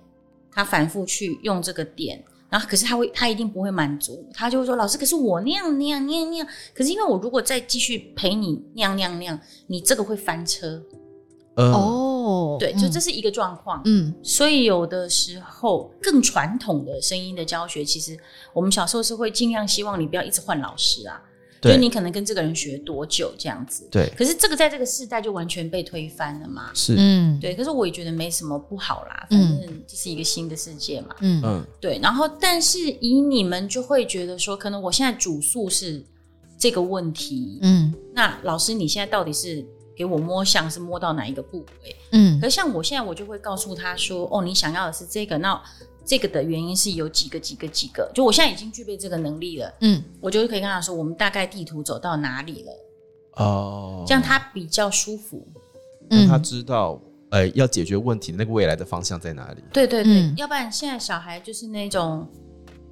[0.51, 10.83] 他反复去用这个点，然后可是他会他一定不会满足，他就会说老师，可是我那样那样那样那样，可是因为我如果再继续陪你那样那样那样，你这个会翻车。
[11.57, 13.83] 呃，哦，对，就这是一个状况。
[13.85, 14.15] 嗯。
[14.23, 18.17] 所以有的时候更传统的声音的教学，其实
[18.55, 21.21] 我们小时候是会尽量希望你不要一直换老师啊，
[21.61, 23.87] 就你可能跟这个人学多久这样子。
[23.91, 26.71] 对，可是这个在这个世代就完全被推翻了嘛。
[26.75, 31.15] 是，嗯对，可是我也觉得没什么不好啦，反正这是一个新的世界嘛。
[31.21, 36.03] 嗯嗯，对，然后但是以你们就会觉得说，可能我现在主诉是
[36.59, 39.65] 这个问题，嗯那老师你现在到底是
[39.97, 41.97] 给我摸像是摸到哪一个部位？
[42.13, 45.61] 嗯可是像我现在，我就会告诉他说：“哦，你想要的是这个，那
[46.11, 48.11] 这个的原因是有几个、几个、几个。
[48.13, 52.73] 就我现在已经具备这个能力了，嗯我就可以跟他说，我们大概地图走到哪里了，
[53.45, 55.47] 哦，这样他比较舒服。
[56.09, 57.01] 让他嗯知道，
[57.31, 59.63] 呃，要解决问题的那个未来的方向在哪里。
[59.73, 62.27] 对对对，嗯要不然现在小孩就是那种，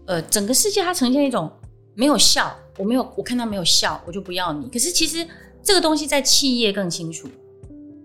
[0.06, 1.50] 呃，整个世界他呈现一种
[1.96, 4.68] 没有笑，我没有，我看他没有笑，我就不要你。
[4.68, 5.26] 可是其实
[5.60, 7.26] 这个东西在企业更清楚，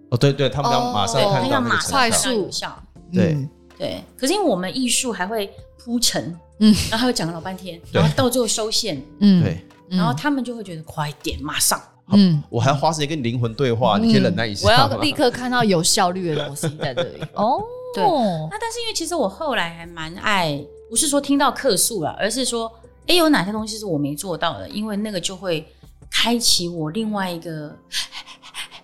[0.10, 1.92] 哦，对对，他们要马上，哦他要看到那个成马上效。
[1.92, 2.84] 快速到有效。
[3.14, 11.82] 对嗯对，可是因为我们艺术还会铺陈，嗯然后还会讲老半天，然后到最后收线，嗯，对，嗯，然后他们就会觉得快一点，马上。
[12.12, 12.42] 嗯。
[12.50, 14.72] 我还要花时间跟你灵魂对话，你可以忍耐一下我。
[14.72, 17.22] 要立刻看到有效率的东西在这里。
[17.34, 17.64] 哦，
[17.96, 22.72] 对那但是因为其实我后来还蛮爱，不是说听到客诉了，而是说，
[23.08, 24.68] 哎，有哪些东西是我没做到的？
[24.70, 25.66] 因为那个就会
[26.12, 27.74] 开启我另外一个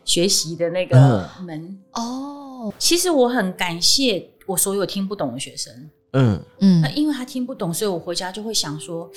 [0.06, 1.78] 学习的那个门。
[1.94, 4.20] 哦，其实我很感谢
[4.50, 5.72] 我所有听不懂的学生，
[6.14, 9.08] 嗯，嗯那因为他听不懂，所以我回家就会想说，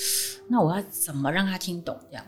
[0.46, 1.96] 那我要怎么让他听懂？
[2.10, 2.24] 这样。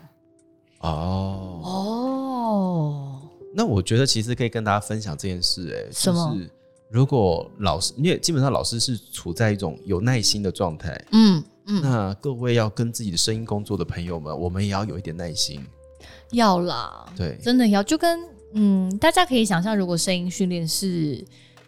[0.79, 3.21] 哦，哦，
[3.53, 6.49] 那我觉得其实可以跟大家分享这件事、哎，什么就是
[6.89, 15.63] 如果老师，因为基本上老师是处在一种有耐心的状态，嗯嗯，那各位要跟自己的声音工作的朋友们，我们也要有一点耐心。
[16.31, 18.19] 要啦，对，真的要，就跟
[18.53, 21.23] 嗯，大家可以想象，如果声音训练是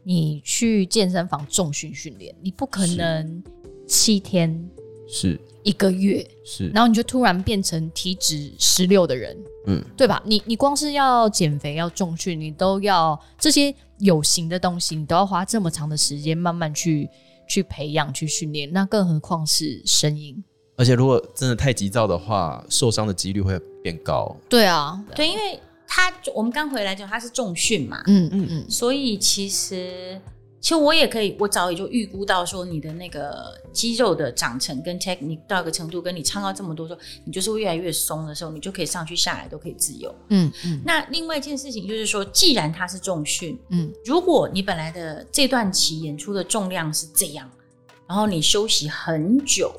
[0.07, 3.43] 你去健身房重训训练，你不可能
[3.85, 4.57] 七天
[5.05, 10.23] 是一个月，是，然后你就突然变成体脂十六的人，嗯，对吧？
[10.23, 17.09] 你你光是要减肥、要重训，你都要这些有形的东西，你都要花这么长的时间慢慢去
[17.45, 20.41] 去培养、去训练，那更何况是声音？
[20.77, 24.33] 而且如果真的太急躁的话，受伤的几率会变高。
[24.47, 30.21] 对啊，对，因为他我们刚回来就他是重训嘛，嗯嗯嗯，所以其实
[30.59, 40.13] 其实我也可以，我早也就预估到说你的那个肌肉的长成跟 technique 到一个程度，跟你唱到这么多时候，你就是会越来越松的时候，你就可以上去下来都可以自由。
[40.29, 40.81] 嗯嗯。
[40.83, 43.89] 那另外一件事情就是说，既然他是重训，嗯。
[44.03, 47.49] 如果你本来的这段期演出的重量是这样，
[48.07, 49.71] 然后你休息很久，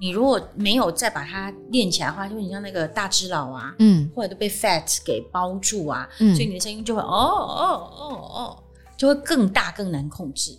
[0.00, 4.08] 你如果没有再把它练起来的话，就你像那个大只佬啊，嗯。
[4.14, 6.34] 或者都被 fat 给包住啊，嗯。
[6.34, 8.62] 所以你的声音就会哦哦哦哦，
[8.96, 10.56] 就会更大更难控制。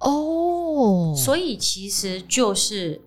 [0.00, 3.00] 哦，所以其实就是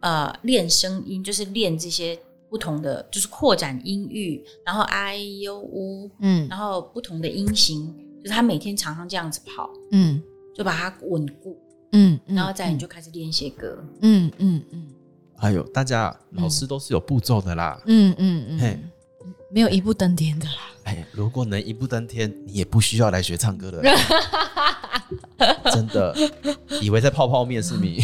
[0.00, 2.18] 呃练声音，就是练这些
[2.50, 6.46] 不同的，就是扩展音域，然后 i u u，嗯。
[6.48, 10.22] 然后不同的音型，就是他每天常常这样子跑，嗯。
[10.54, 11.56] 就把它稳固，
[11.92, 13.78] 嗯，然后再你就开始练一些歌。
[14.00, 14.88] 嗯嗯嗯
[15.36, 17.80] 还有大家老师都是有步骤的啦。
[17.86, 18.78] 嗯嗯嘿
[19.24, 20.52] 嗯，没有一步登天的啦。
[20.84, 23.82] 哎，如果能一步登天，你也不需要来学唱歌了。
[25.72, 26.14] 真的，
[26.80, 28.00] 以为在泡泡面是你。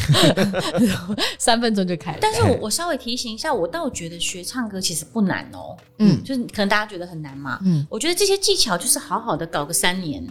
[1.38, 2.18] 三分钟就开了。
[2.20, 10.26] 但是我我稍微提醒一下，我倒觉得学唱歌其实不难哦，嗯就是可能大家觉得很难嘛，嗯我觉得这些技巧就是好好的搞个三年，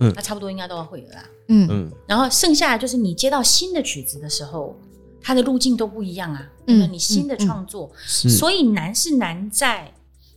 [0.00, 0.12] 嗯。
[0.14, 1.30] 那差不多应该都要会了啦。
[1.48, 1.68] 嗯。
[1.70, 4.76] 嗯，然后剩下的就是你接到新的曲子的时候，
[5.20, 6.50] 它的路径都不一样啊。
[6.66, 9.92] 嗯嗯，你新的创作，是，所以难是难在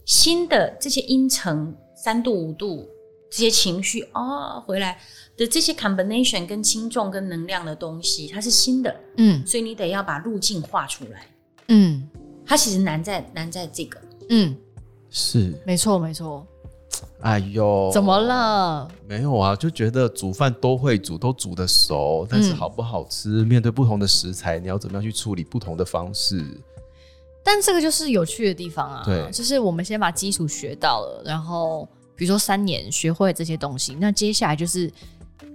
[0.06, 2.88] 新的这些音程三度五度
[3.32, 5.00] 这些情绪哦回来
[5.36, 9.46] 的这些 combination 跟轻重跟能量的东西，它是新的，嗯。
[9.46, 11.26] 所以你得要把路径画出来。
[11.70, 12.08] 嗯。
[12.46, 14.56] 它其实难在难在这个，嗯，
[15.12, 16.44] 是，没错没错。
[17.22, 18.18] 哎呦，怎么？
[18.20, 18.88] 了？
[19.08, 26.46] 没有啊，就觉得煮饭都会煮，都煮得熟，但是嗯好不好吃，面对不同的食材，你要怎么样去处理不同的方式？
[27.44, 34.92] 但这个就是有趣的地方啊，对就是我们先把基础学到了，然后比如说三年学会这些东西，那接下来就是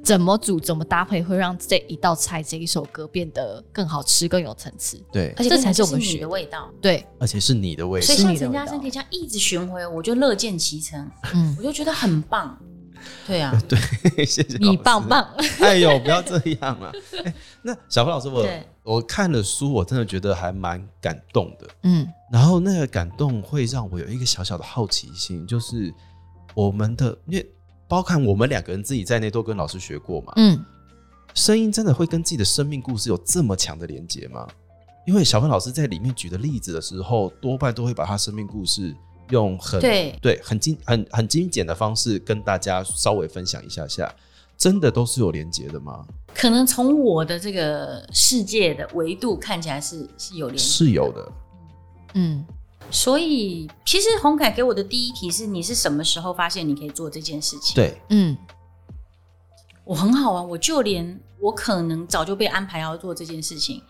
[0.02, 5.02] 怎么煮、怎么搭配，会让这一道菜、这一首歌变得更好吃、更有层次。
[5.12, 6.70] 对，而且这才是我们学的的味道。
[6.80, 8.18] 对，而且是你的味道所以。
[8.18, 12.58] 像陈你的味道家生可以这样一直巡回，我就乐见其成，嗯，我就觉得很棒。
[13.26, 15.06] 对啊， 对，谢谢你棒。
[15.06, 15.28] 棒。
[15.60, 16.90] 哎呦，不要这样啊！
[17.24, 18.46] 哎，那小峰老师，我
[18.82, 21.68] 我看了书，我真的觉得还蛮感动的。
[21.82, 25.92] 嗯然后那个感动会让我有一个小小的好奇心，就是
[26.54, 27.46] 我们的，因为
[27.88, 30.64] 包含我们两个人自己在内都跟老师学过嘛，嗯，
[31.34, 34.46] 声音真的会跟自己的生命故事有这么强的连接吗？
[35.06, 38.94] 因为小芬老师在里面举的例子的时候，多半都会把他生命故事
[39.28, 40.18] 用很对。
[40.22, 44.10] 对很精很很精简的方式跟大家稍微分享一下下，
[44.56, 46.06] 真的都是有连接的吗？
[46.34, 51.32] 可能从我的这个世界的维度看起来是是有联系，是有的，
[52.14, 52.44] 嗯
[52.90, 58.36] 所以其实洪凯给我的第一题是：你是什么时候发现你可以做这件事情？，对，嗯。
[59.84, 63.82] 我很好啊，我就连我可能早就被安排要做这件事情，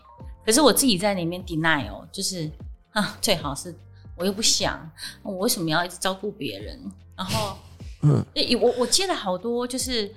[0.45, 2.51] 可是我自己在里面 deny 哦，就是
[2.91, 3.73] 啊，最好是
[4.17, 4.91] 我又不想，
[5.23, 6.77] 我为什么要一直照顾别人？
[7.15, 7.55] 然后，
[8.01, 8.21] 嗯，
[8.59, 10.13] 我我接了好多就是，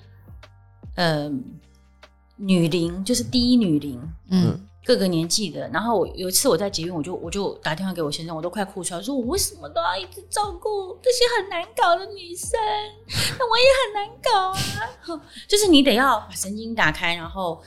[0.97, 1.31] 呃，
[2.35, 4.01] 女零，就是第一女龄，
[4.31, 4.59] 嗯
[4.89, 5.69] 各个年纪的。
[5.69, 12.59] 然后有一次我在捷运，我就我就打电话给我先生，我都快哭出来，说我为什么都要一直照顾这些很难搞的女生？
[13.39, 15.23] 那我也很难搞啊。
[15.47, 17.63] 就是你得要把神经打开，然后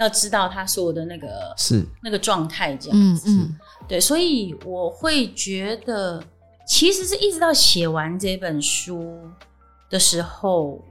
[0.00, 2.98] 要知道他所有的那个是那个状态，这样。
[2.98, 3.56] 嗯嗯
[3.86, 6.20] 对，所以我会觉得，
[6.66, 9.16] 其实是一直到写完这本书
[9.88, 10.82] 的时候，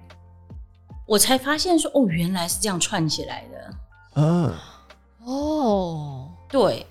[1.06, 3.74] 我才发现说，哦，原来是这样串起来的。
[4.16, 4.54] 嗯
[5.26, 6.86] 哦，对，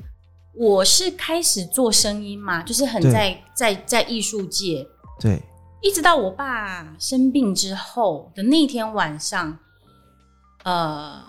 [0.55, 4.87] 我是开始做声音嘛，就是很在在在艺术界，
[5.20, 5.41] 对，
[5.80, 9.57] 一直到我爸生病之后的那天晚上，
[10.64, 11.22] 呃，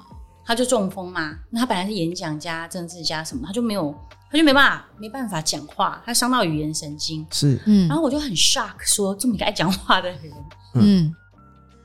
[0.45, 3.93] 他就中风嘛，那他本来是演讲家、政治家什么，他就没有，
[4.31, 7.61] 他就没办法没办法讲话，他伤到语言神经，是。
[7.65, 10.33] 嗯然后我就很 shock，说这么一个爱讲话的人，
[10.73, 11.15] 嗯。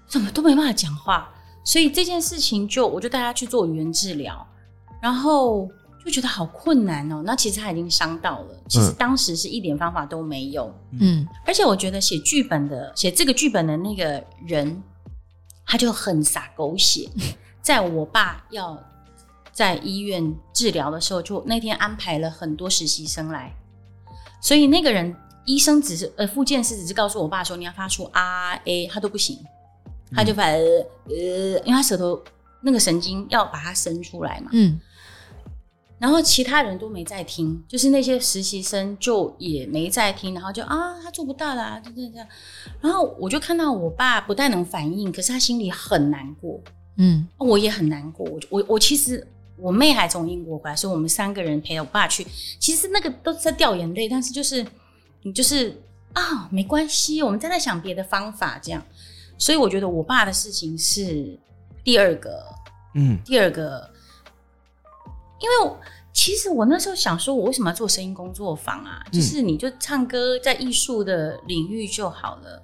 [0.08, 1.30] 怎么都没办法讲话，
[1.64, 4.44] 所以这件事情就我就带他去做语言治疗，
[5.00, 5.68] 然后
[6.04, 7.22] 就觉得好困难哦。
[7.24, 11.26] 那其实他已经伤到了，其实嗯当时是一点方法都没有，嗯。
[11.46, 14.82] 而且我觉得写剧本的写这个剧本的那个人，
[15.66, 17.08] 他就很洒狗血。
[17.62, 18.78] 在我爸要
[19.52, 23.54] 在医院治疗的时候，就那天安排了很多实习生来，
[24.40, 29.38] 所以那个人医生只是呃，复健师只是告诉我爸说你要发出 R A，他都不行，
[30.12, 30.58] 他就把呃
[31.08, 32.22] 呃，因为他舌头
[32.62, 34.80] 那个神经要把它伸出来嘛，嗯
[36.00, 42.26] 然后其他人都没在听，就是那些实习生就也没在听，然后就啊，他做不到啦，就这样这样。
[42.80, 46.58] 然后我就看到我爸不但能反应，可是他心里很难过，
[46.96, 48.26] 嗯我也很难过。
[48.30, 49.24] 我我我其实
[49.56, 52.26] 我妹还从英国回来，所以我们三个人陪我爸去，
[52.58, 54.66] 其实那个都是在掉眼泪，但是就是
[55.22, 55.78] 你就是
[56.14, 58.82] 啊，没关系，我们在那想别的方法这样。
[59.36, 61.38] 所以我觉得我爸的事情是
[61.84, 62.42] 第二个
[62.94, 63.90] 嗯第二个，
[65.40, 65.78] 因为我
[66.12, 69.02] 其实我那时候想说，我为什么要做声音工作坊啊？
[69.06, 72.62] 嗯就是你就唱歌在艺术的领域就好了。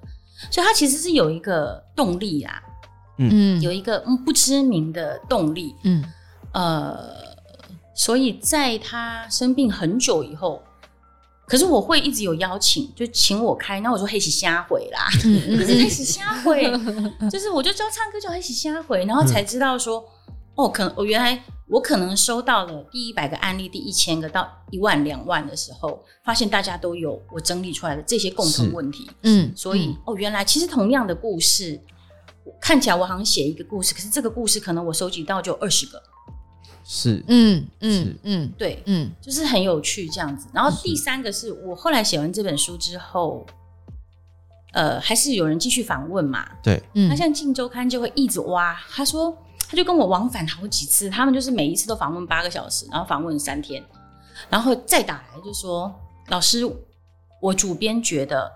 [0.51, 2.61] 所以它其实是有一个动力啊，
[3.17, 5.75] 嗯有一个嗯不知名的动力。
[5.83, 6.03] 嗯
[6.53, 7.13] 呃，
[7.93, 10.61] 所以在他生病很久以后，
[11.47, 15.07] 可是我会一直有邀请，就请我开，那我说黑起瞎回啦。
[15.25, 16.63] 嗯 就是开始瞎回，
[17.31, 20.03] 就是我就知道唱歌就开始瞎回，然后才知道说，
[20.57, 31.79] 哦，可能我原来我可能收到了第一百个案例，第一千个到一万两万的时候，发现大家都有我整理出来的这些共同问题，嗯，所以、哦，原来其实同样的故事，
[32.59, 36.01] 看起来我好像写一个故事，可是这个故事可能我收集到就二十个，
[36.83, 40.47] 是嗯嗯嗯对，嗯就是很有趣这样子。
[40.51, 43.45] 然后第三个是我后来写完这本书之后，
[44.73, 49.37] 呃，还是有人继续访问嘛，对，嗯，那像《镜周刊》就会一直挖，他说
[49.69, 53.83] 他就跟我往返好几次，他们就是每一次都访问八个小时，然后访问三天，
[54.49, 55.93] 然后再打来就说
[56.27, 56.61] 老师，
[57.41, 58.51] 我主编觉得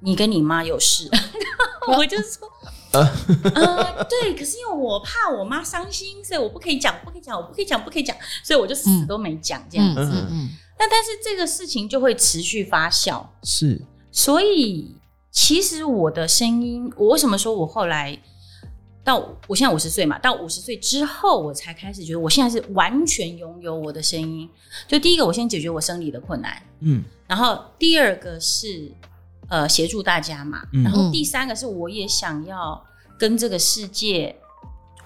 [0.00, 1.08] 你跟你妈有事，
[1.96, 2.48] 我就说。
[2.92, 8.14] 呃，对，可是因为我怕我妈伤心，所以我不可以讲，不可以讲，我不可以讲，不可以讲，
[8.44, 10.12] 所以我就死都没讲这样嗯子。
[10.12, 10.50] 嗯嗯。
[10.78, 13.80] 那但是这个事情就会持续发酵，是。
[14.10, 14.94] 所以
[15.30, 18.20] 其实我的声音，我为什么说我后来
[19.04, 24.48] 到我现在五十岁嘛，到五十岁之后，我才开始觉得我现在是完全拥有我的声音。
[24.86, 28.92] 就第一个，我先解决我生理的困难，嗯然后第二个是
[29.48, 32.80] 呃协助大家嘛，嗯然后第三个是我也想要
[33.18, 34.36] 跟这个世界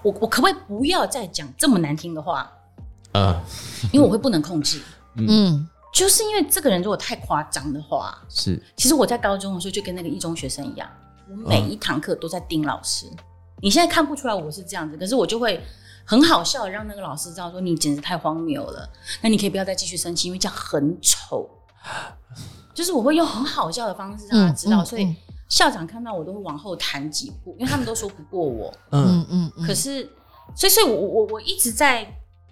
[0.03, 2.51] 我我可不可以不要再讲这么难听的话？
[3.13, 3.33] 嗯，
[3.91, 4.81] 因为我会不能控制。
[5.15, 10.87] 嗯 就是因为这个人如果太夸张的话，是其实我在高中的时候就跟那个一中学生一样，
[11.27, 13.07] 我每一堂课都在盯老师。
[13.61, 15.61] 你现在看不出来我是这样子，可是我就会
[16.05, 18.89] 很好笑的让那个老师知道说你简直太荒谬了，
[19.21, 21.49] 那你可以不要再继续生气，因为这样很丑。
[22.73, 25.15] 就是我会用很好笑的方式让他知道，嗯嗯所以
[25.49, 28.71] 校长看到我都会往后弹几步，因为他们都说不过我。
[28.91, 30.07] 嗯嗯嗯，可是，
[30.55, 32.05] 所以，所以我我我一直在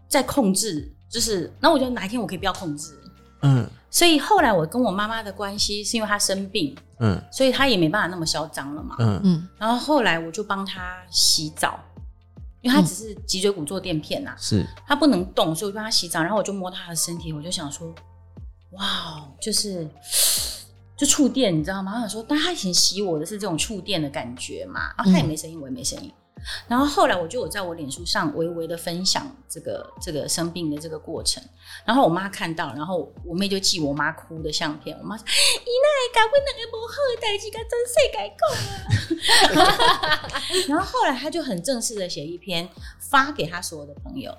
[0.07, 2.97] 在控制，就是，那我觉得哪一天我可以不要控制。
[3.45, 8.97] 嗯所以后来我跟我妈妈的关系是因为她生病，嗯所以她也没办法那么嚣张了嘛。
[8.99, 11.79] 嗯嗯然后后来我就帮她洗澡，
[12.61, 16.21] 因为她只是脊椎骨做垫片呐、是她不能动，所以我就帮她洗澡。
[16.21, 17.87] 然后我就摸她的身体，我就想说，
[18.71, 19.87] 哇，哦就是
[20.97, 21.93] 就触电，你知道吗？
[21.95, 26.11] 我想说，但她以前洗我的是这种触电的感觉嘛，啊，她也没声音，我也没声音。
[26.67, 31.43] 然后后来我就有在我脸书上微微的分享这个这个生病的这个过程，
[31.85, 38.47] 然后我妈看到，然后我妹就寄我妈哭的相片，我妈说：“姨奶搞我两个不好的代志，甲真世界讲
[39.19, 40.31] 啊。
[40.69, 42.67] ”然后后来她就很正式的写一篇
[42.99, 44.35] 发给她所有的朋友，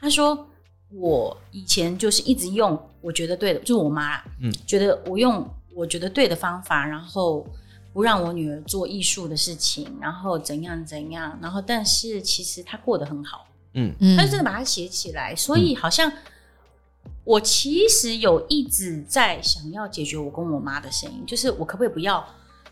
[0.00, 0.48] 她说
[0.90, 4.52] ：“我以前就是一直用我觉得对的，就是我妈啦，嗯。
[4.66, 7.46] 觉得我用我觉得对的方法，然后
[7.94, 13.94] 不让我女儿做艺术的事情，然后怎样怎样，然后但是其实她过得很好，嗯。
[14.00, 16.12] 嗯，她就真的把它写起来，所以好像
[17.22, 22.22] 我其实有一直在想要解决我跟我妈的声音，就是我可不可以不要。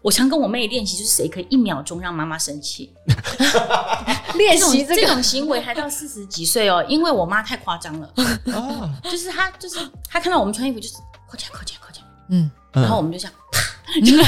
[0.02, 2.92] 我常跟我妹练习，就是谁可以一秒钟让妈妈生气，
[4.34, 8.12] 练习这种行为还到四十几岁哦，因为我妈太夸张了，
[8.52, 9.78] 啊，就是她就是
[10.10, 10.96] 她看到我们穿衣服就是
[11.30, 12.50] 扣起来扣起来扣起来，嗯。
[12.72, 13.60] 然后我们就这样，啪，
[14.00, 14.24] 就是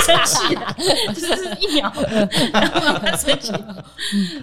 [0.00, 0.74] 生气的，
[1.14, 1.92] 就是一秒。
[2.52, 3.52] 让妈妈生气。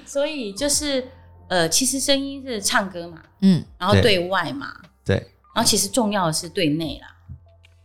[0.05, 1.05] 所以就是
[1.47, 3.63] 呃，其实声音是唱歌嘛，嗯。
[3.77, 5.15] 然后对对外嘛，对，
[5.53, 7.07] 然后其实重要的是对内啦，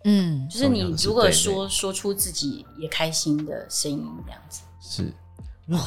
[0.05, 0.49] 嗯。
[0.49, 4.63] 就是你如果说说出自己也开心的声音这样子。
[4.81, 5.13] 是。
[5.69, 5.81] 哇，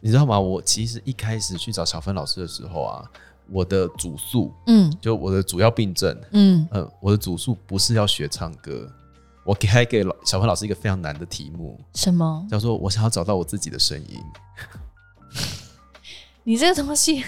[0.00, 0.38] 你知道吗？
[0.38, 3.04] 我其实一开始去找小芬老师的时候啊，
[3.50, 4.96] 我的主诉嗯。
[5.00, 6.68] 就我的主要病症，嗯。
[6.70, 8.88] 嗯，我的主诉不是要学唱歌，
[9.44, 12.46] 我给还给老小芬老师一个非常难的题目，什么？
[12.50, 14.20] 叫做我想要找到我自己的声音，
[16.44, 17.24] 你这个东西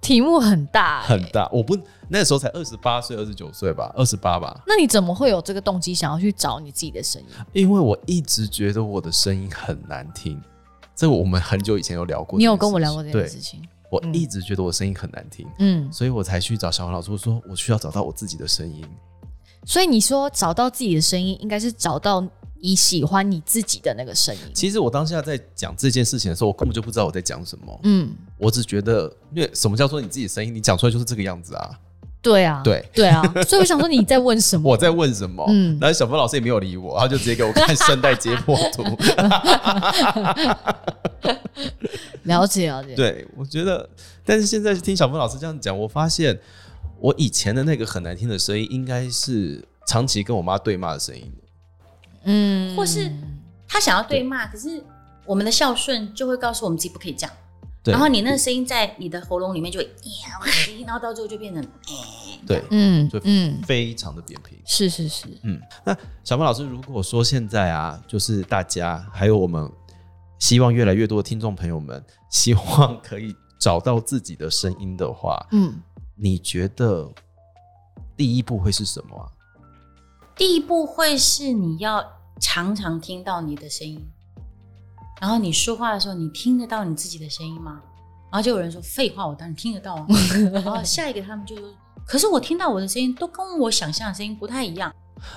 [0.00, 1.48] 题目很大、 欸，很大。
[1.52, 1.76] 我不
[2.08, 7.28] 那时候才二十八岁、二十九岁吧，二十八吧，那你怎么会有这个动机想要去找你自己的声音？
[7.52, 10.40] 因为我一直觉得我的声音很难听。
[10.94, 13.62] 这我们很久以前有聊过，你有跟我聊过这件事，情？
[13.90, 18.84] 我一直觉得我声音很难听，嗯，所以我才去找小黄老师，我说我需要找到我自己的声音。
[19.64, 22.26] 所以你说找到自己的声音，应该是找到
[22.60, 24.40] 你喜欢你自己的那个声音。
[24.54, 31.70] 其实我当下在讲这件事情的时候，我根本就不知道我在讲什么，嗯，我只觉得，因为什么叫做你自己声音，你讲出来就是这个样子啊。
[32.22, 34.70] 对啊，对对啊，所以我想说你在问什么？
[34.70, 35.42] 我在问什么？
[35.48, 38.84] 嗯然后小峰老师也没有理我，他就直接给我看声带解剖图。
[42.24, 42.94] 了解了解。
[42.94, 43.88] 对，我觉得，
[44.22, 46.38] 但是现在听小峰老师这样讲，我发现
[47.00, 51.32] 我以前的那个很难听的声音，应该是长期跟我妈对骂的声音。
[52.24, 53.10] 嗯，或是
[53.66, 54.82] 他想要对骂，可是
[55.24, 57.34] 我们的孝顺就会告诉我们自己不可以这样。
[57.82, 57.92] 对。
[57.92, 59.86] 然后你那个声音在你的喉咙里面就会，
[60.84, 61.66] 然后到最后就变成，
[62.46, 64.58] 对，就嗯嗯，非常的扁平。
[64.66, 69.70] 是是是，嗯，那小峰老师，如果说现在啊，就是大家还有我们，
[70.38, 75.80] 希望越来越多的听众朋友们，希望可以找到自己的声音的话，嗯，
[76.22, 77.10] 你觉得
[78.16, 79.24] 第一步会是什么啊？
[80.36, 82.04] 第一步会是你要
[82.38, 84.06] 常常听到你的声音，
[85.20, 87.80] 然后你说话的时候，你听得到你自己的声音吗？
[88.30, 90.06] 然后就有人说废话，我当然听得到啊。
[90.52, 91.72] 然后下一个他们就说，
[92.06, 94.94] 可是我听到我的声音都跟我想象的声音不太一样。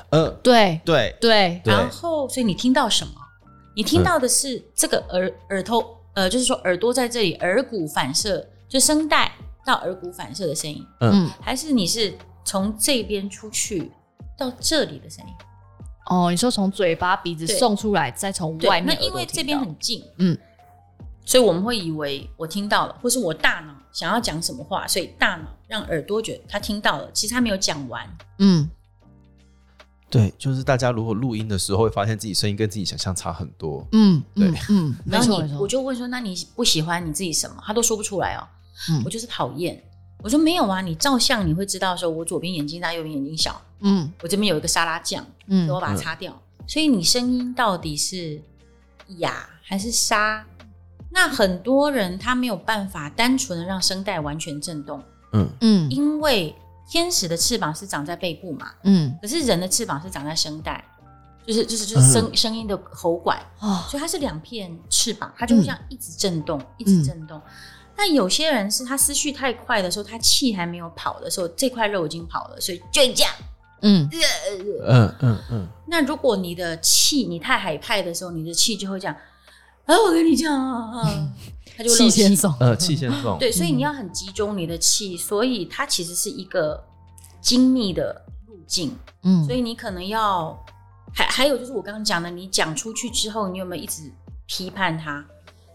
[0.09, 3.13] 呃，对对，对，对然后，所以你听到什么？
[3.75, 9.31] 你听到的是这个耳耳头，呃，就是说耳朵在这里，耳骨反射，就声带
[9.65, 13.91] 到耳骨反射的声音，嗯，还是你是从这边出去
[14.37, 15.33] 到这里的声音？
[16.07, 20.37] 哦，你说从嘴巴鼻子对送出来，再从对，外面耳朵那因为这边很近，嗯，
[21.25, 28.05] 所以我们会以为我听到了，或是我大脑想要讲什么话，所以大脑让耳朵觉得他听到了，其实他没有讲完。
[28.39, 28.69] 嗯
[30.09, 33.87] 对，就是大家如果录音的时候，会发现自己声音跟自己想象差很多。
[33.93, 37.55] 嗯对嗯嗯，然后你我，就问说，那你不喜欢你自己什么？
[37.65, 38.45] 他都说不出来哦。
[38.89, 39.01] 嗯。
[39.05, 39.83] 我就是讨厌。
[40.23, 44.09] 我说没有啊，你照相你会知道，说我左边眼睛大，右边眼睛小，嗯。
[44.21, 45.67] 我这边有一个沙拉酱，嗯。
[45.67, 46.41] 所以我把它擦掉。
[46.65, 48.41] 所以你声音到底是
[49.17, 50.45] 哑还是沙？
[51.09, 55.03] 那很多人他没有办法单纯的让声带完全震动，
[55.33, 55.49] 嗯。
[55.59, 55.89] 嗯。
[55.91, 56.55] 因为
[56.89, 59.13] 天使的翅膀是长在背部嘛，嗯。
[59.21, 60.81] 可是人的翅膀是长在声带，
[61.45, 62.35] 就是就是就是声、嗯。
[62.37, 63.83] 声音的喉管，哦。
[63.89, 67.41] 所以它是两片翅膀，它就会这样一直震动，一直震动。
[67.95, 73.31] 那有些人是他思绪太快的时候，他气还没有跑的时候，这块肉已经跑了，所以就会这样。
[73.81, 74.09] 嗯
[74.85, 79.15] 嗯嗯嗯，那如果你的气你太海派的时候，你的气就会这样。
[79.85, 81.33] 啊，我跟你讲啊，啊
[81.75, 86.81] 他就气先送，呃，气先送，对，所以你要很集中你的气，所以它其实是一个
[87.41, 88.95] 精密的路径。
[89.23, 90.57] 嗯所以你可能要
[91.13, 94.09] 还还有就是我刚刚讲的，你讲出去之后，你有没有一直
[94.47, 95.23] 批判他？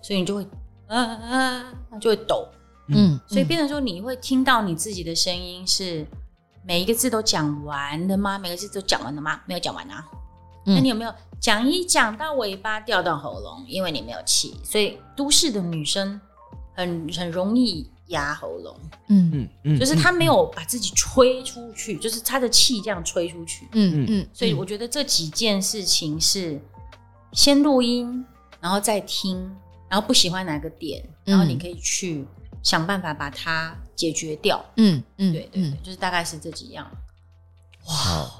[0.00, 0.46] 所以你就会
[0.88, 2.48] 啊啊，它就会抖。
[2.88, 6.06] 嗯，所以变成说，你会听到你自己的声音是
[6.64, 8.38] 每一个字都讲完的吗？
[8.38, 9.40] 每个字都讲完了吗？
[9.46, 10.04] 没有讲完啊。
[10.64, 13.64] 那你有没有讲一讲到尾巴掉到喉咙？
[13.66, 16.20] 因为你没有气，所以都市的女生
[16.74, 18.76] 很很容易压喉咙，
[19.08, 23.66] 嗯嗯嗯，就是她没有把自己吹出去，就是她的气这样吹出去。
[23.72, 26.60] 嗯嗯，所以我觉得这几件事情是
[27.32, 28.24] 先录音，
[28.60, 29.50] 然后再听，
[29.88, 32.26] 然后不喜欢哪个点，然后你可以去
[32.62, 34.64] 想办法把它解决掉。
[34.76, 36.86] 嗯嗯对对对，嗯就是大概是这几样。
[37.86, 38.30] 哇，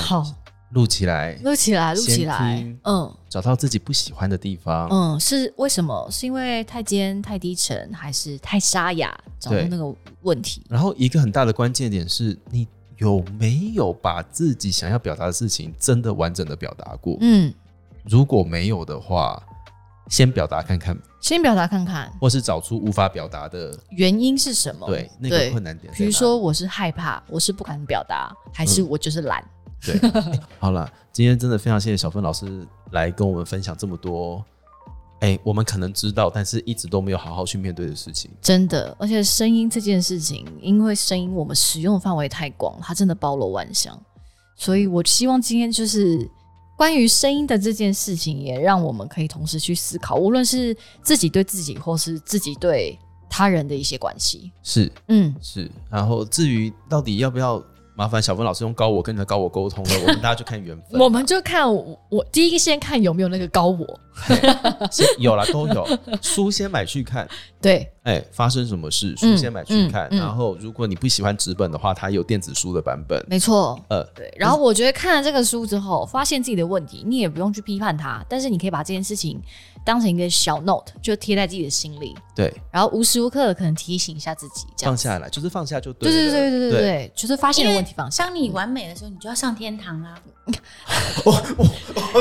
[0.00, 0.24] 好，
[0.70, 3.16] 录起来，录起来录起先来，嗯。
[3.28, 6.06] 找到自己不喜欢的地方，嗯，是为什么？
[6.10, 9.12] 是因为太尖、太低沉，还是太沙哑？
[9.40, 10.62] 找到那个问题。
[10.68, 17.16] 然后一个很大的关键点是你有没有把自己想要表达的事情真的完整的表达过？
[17.22, 17.52] 嗯，
[18.04, 19.42] 如果没有的话，
[20.08, 24.86] 先表达看看，先表达看看或是找出无法表达的，原因是什么。
[24.86, 25.92] 对那个困难点。
[25.94, 29.42] 比如说我是害怕，我是不敢表达，还是我就是懒？
[29.84, 29.98] 对，
[30.58, 34.44] 好了，今天真的非常谢谢小芬老师来跟我们分享这么多，
[35.20, 38.30] 哎、我们可能知道，但是一直都没有好好去面对的事情。
[38.40, 44.00] 真的，而且声音这件事情，因为声音我们使用范围太广，它真的包罗万象。
[44.54, 46.28] 所以我希望今天就是
[46.82, 52.98] 关于声音的这件事情，也让我们可以同时去思考，无论是自己对自己，或是自己对
[53.30, 54.50] 他人的一些关系。
[54.64, 57.62] 是嗯，是，然后至于到底要不要
[57.94, 59.90] 麻烦小芬老师用高我跟你的高我沟通呢？
[60.02, 60.98] 我们大家就看缘分。
[61.00, 64.00] 我们就看我我第一先看有没有那个高我，
[64.90, 65.86] 先有了都有，
[66.20, 67.28] 书先买去看，
[67.62, 67.88] 对。
[68.02, 73.24] 哎发生什么事书先买去看然后如果你不喜欢纸本的话它有电子书的版本。
[73.28, 73.78] 没错。
[73.88, 79.40] 呃对然后我觉得看了这个书之后发现自己的问题你也不用去批判它但是你可以把这件事情
[79.84, 82.16] 当成一个小 note 就贴在自己的心里。
[82.34, 82.52] 对。
[82.72, 88.24] 然后无时无刻的可能提醒一下自己这样放下来就是放下就对对对对对对对就是发现的问题放下。
[88.24, 90.14] 当你完美的时候你就要上天堂啦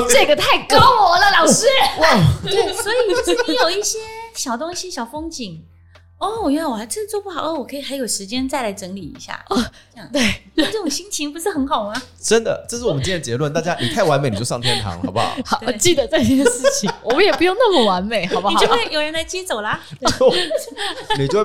[0.09, 1.65] 这个太高我了老师。
[1.99, 2.07] 哇。
[2.43, 2.95] 对所以
[3.47, 3.97] 你有一些
[4.35, 5.63] 小东西、小风景。
[6.17, 9.43] 哦，原来我还真做不好哦，我可以还有时间再来整理一下。
[9.49, 9.57] 哦，
[9.91, 10.21] 这样对，
[10.53, 11.99] 那这种心情不是很好吗？
[12.21, 13.51] 真的，这是我们今天的结论。
[13.51, 15.35] 大家，你太完美，你就上天堂，好不好？
[15.43, 18.59] 好，对记得这件事情，我们也不用那么完美， 好不好你？
[18.59, 19.79] 就会有人来接走啦。
[21.17, 21.43] 你就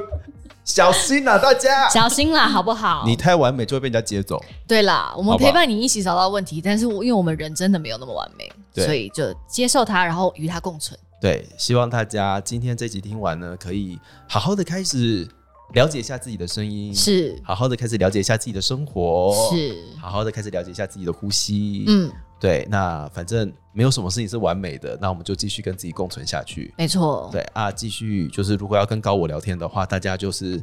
[0.62, 1.88] 小心啦、大家。
[1.88, 3.02] 小心啦，好不好？
[3.06, 4.44] 你太完美就会被人家接走。
[4.68, 10.98] 对啦，我们陪伴你一起找到问题，但是我因为我们人真的没有那么完美，对所以就接受它，然后与它共存。
[11.20, 13.98] 对，希望大家今天这集听完呢，可以
[14.28, 15.26] 好好的开始
[15.74, 21.84] 了解一下自己的声音，是好好的开始了解一下自己的生活，是，好好的开始了解一下自己的呼吸。
[21.88, 26.72] 嗯，对，那反正没有什么事情是完美的，那我们就继续跟自己共存下去。
[26.76, 27.28] 没错。
[27.32, 30.62] 对啊，继续就是如果要跟高我聊天的话，大家就是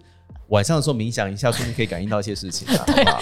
[0.53, 3.19] 晚上的时候冥想一下，说不定可以感应到一些事情啊， 好不好？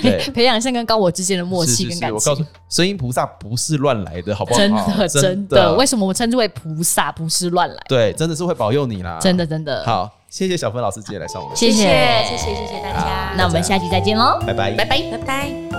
[0.00, 0.30] 对。
[0.30, 2.14] 培养一下跟高我之间的默契是是是，跟感情。
[2.14, 4.60] 我告诉，声音菩萨不是乱来的，好不好？
[4.60, 7.82] 真的真真的，为什么我们称之为菩萨，不是乱来？
[7.88, 9.18] 对，真的是会保佑你啦。
[9.20, 13.34] 真的真的。，好，谢谢小芬老师今天来上我们，谢谢谢谢谢谢谢大家。
[13.36, 15.02] 那我们下期再见喽，拜拜，拜拜。
[15.10, 15.77] 拜拜。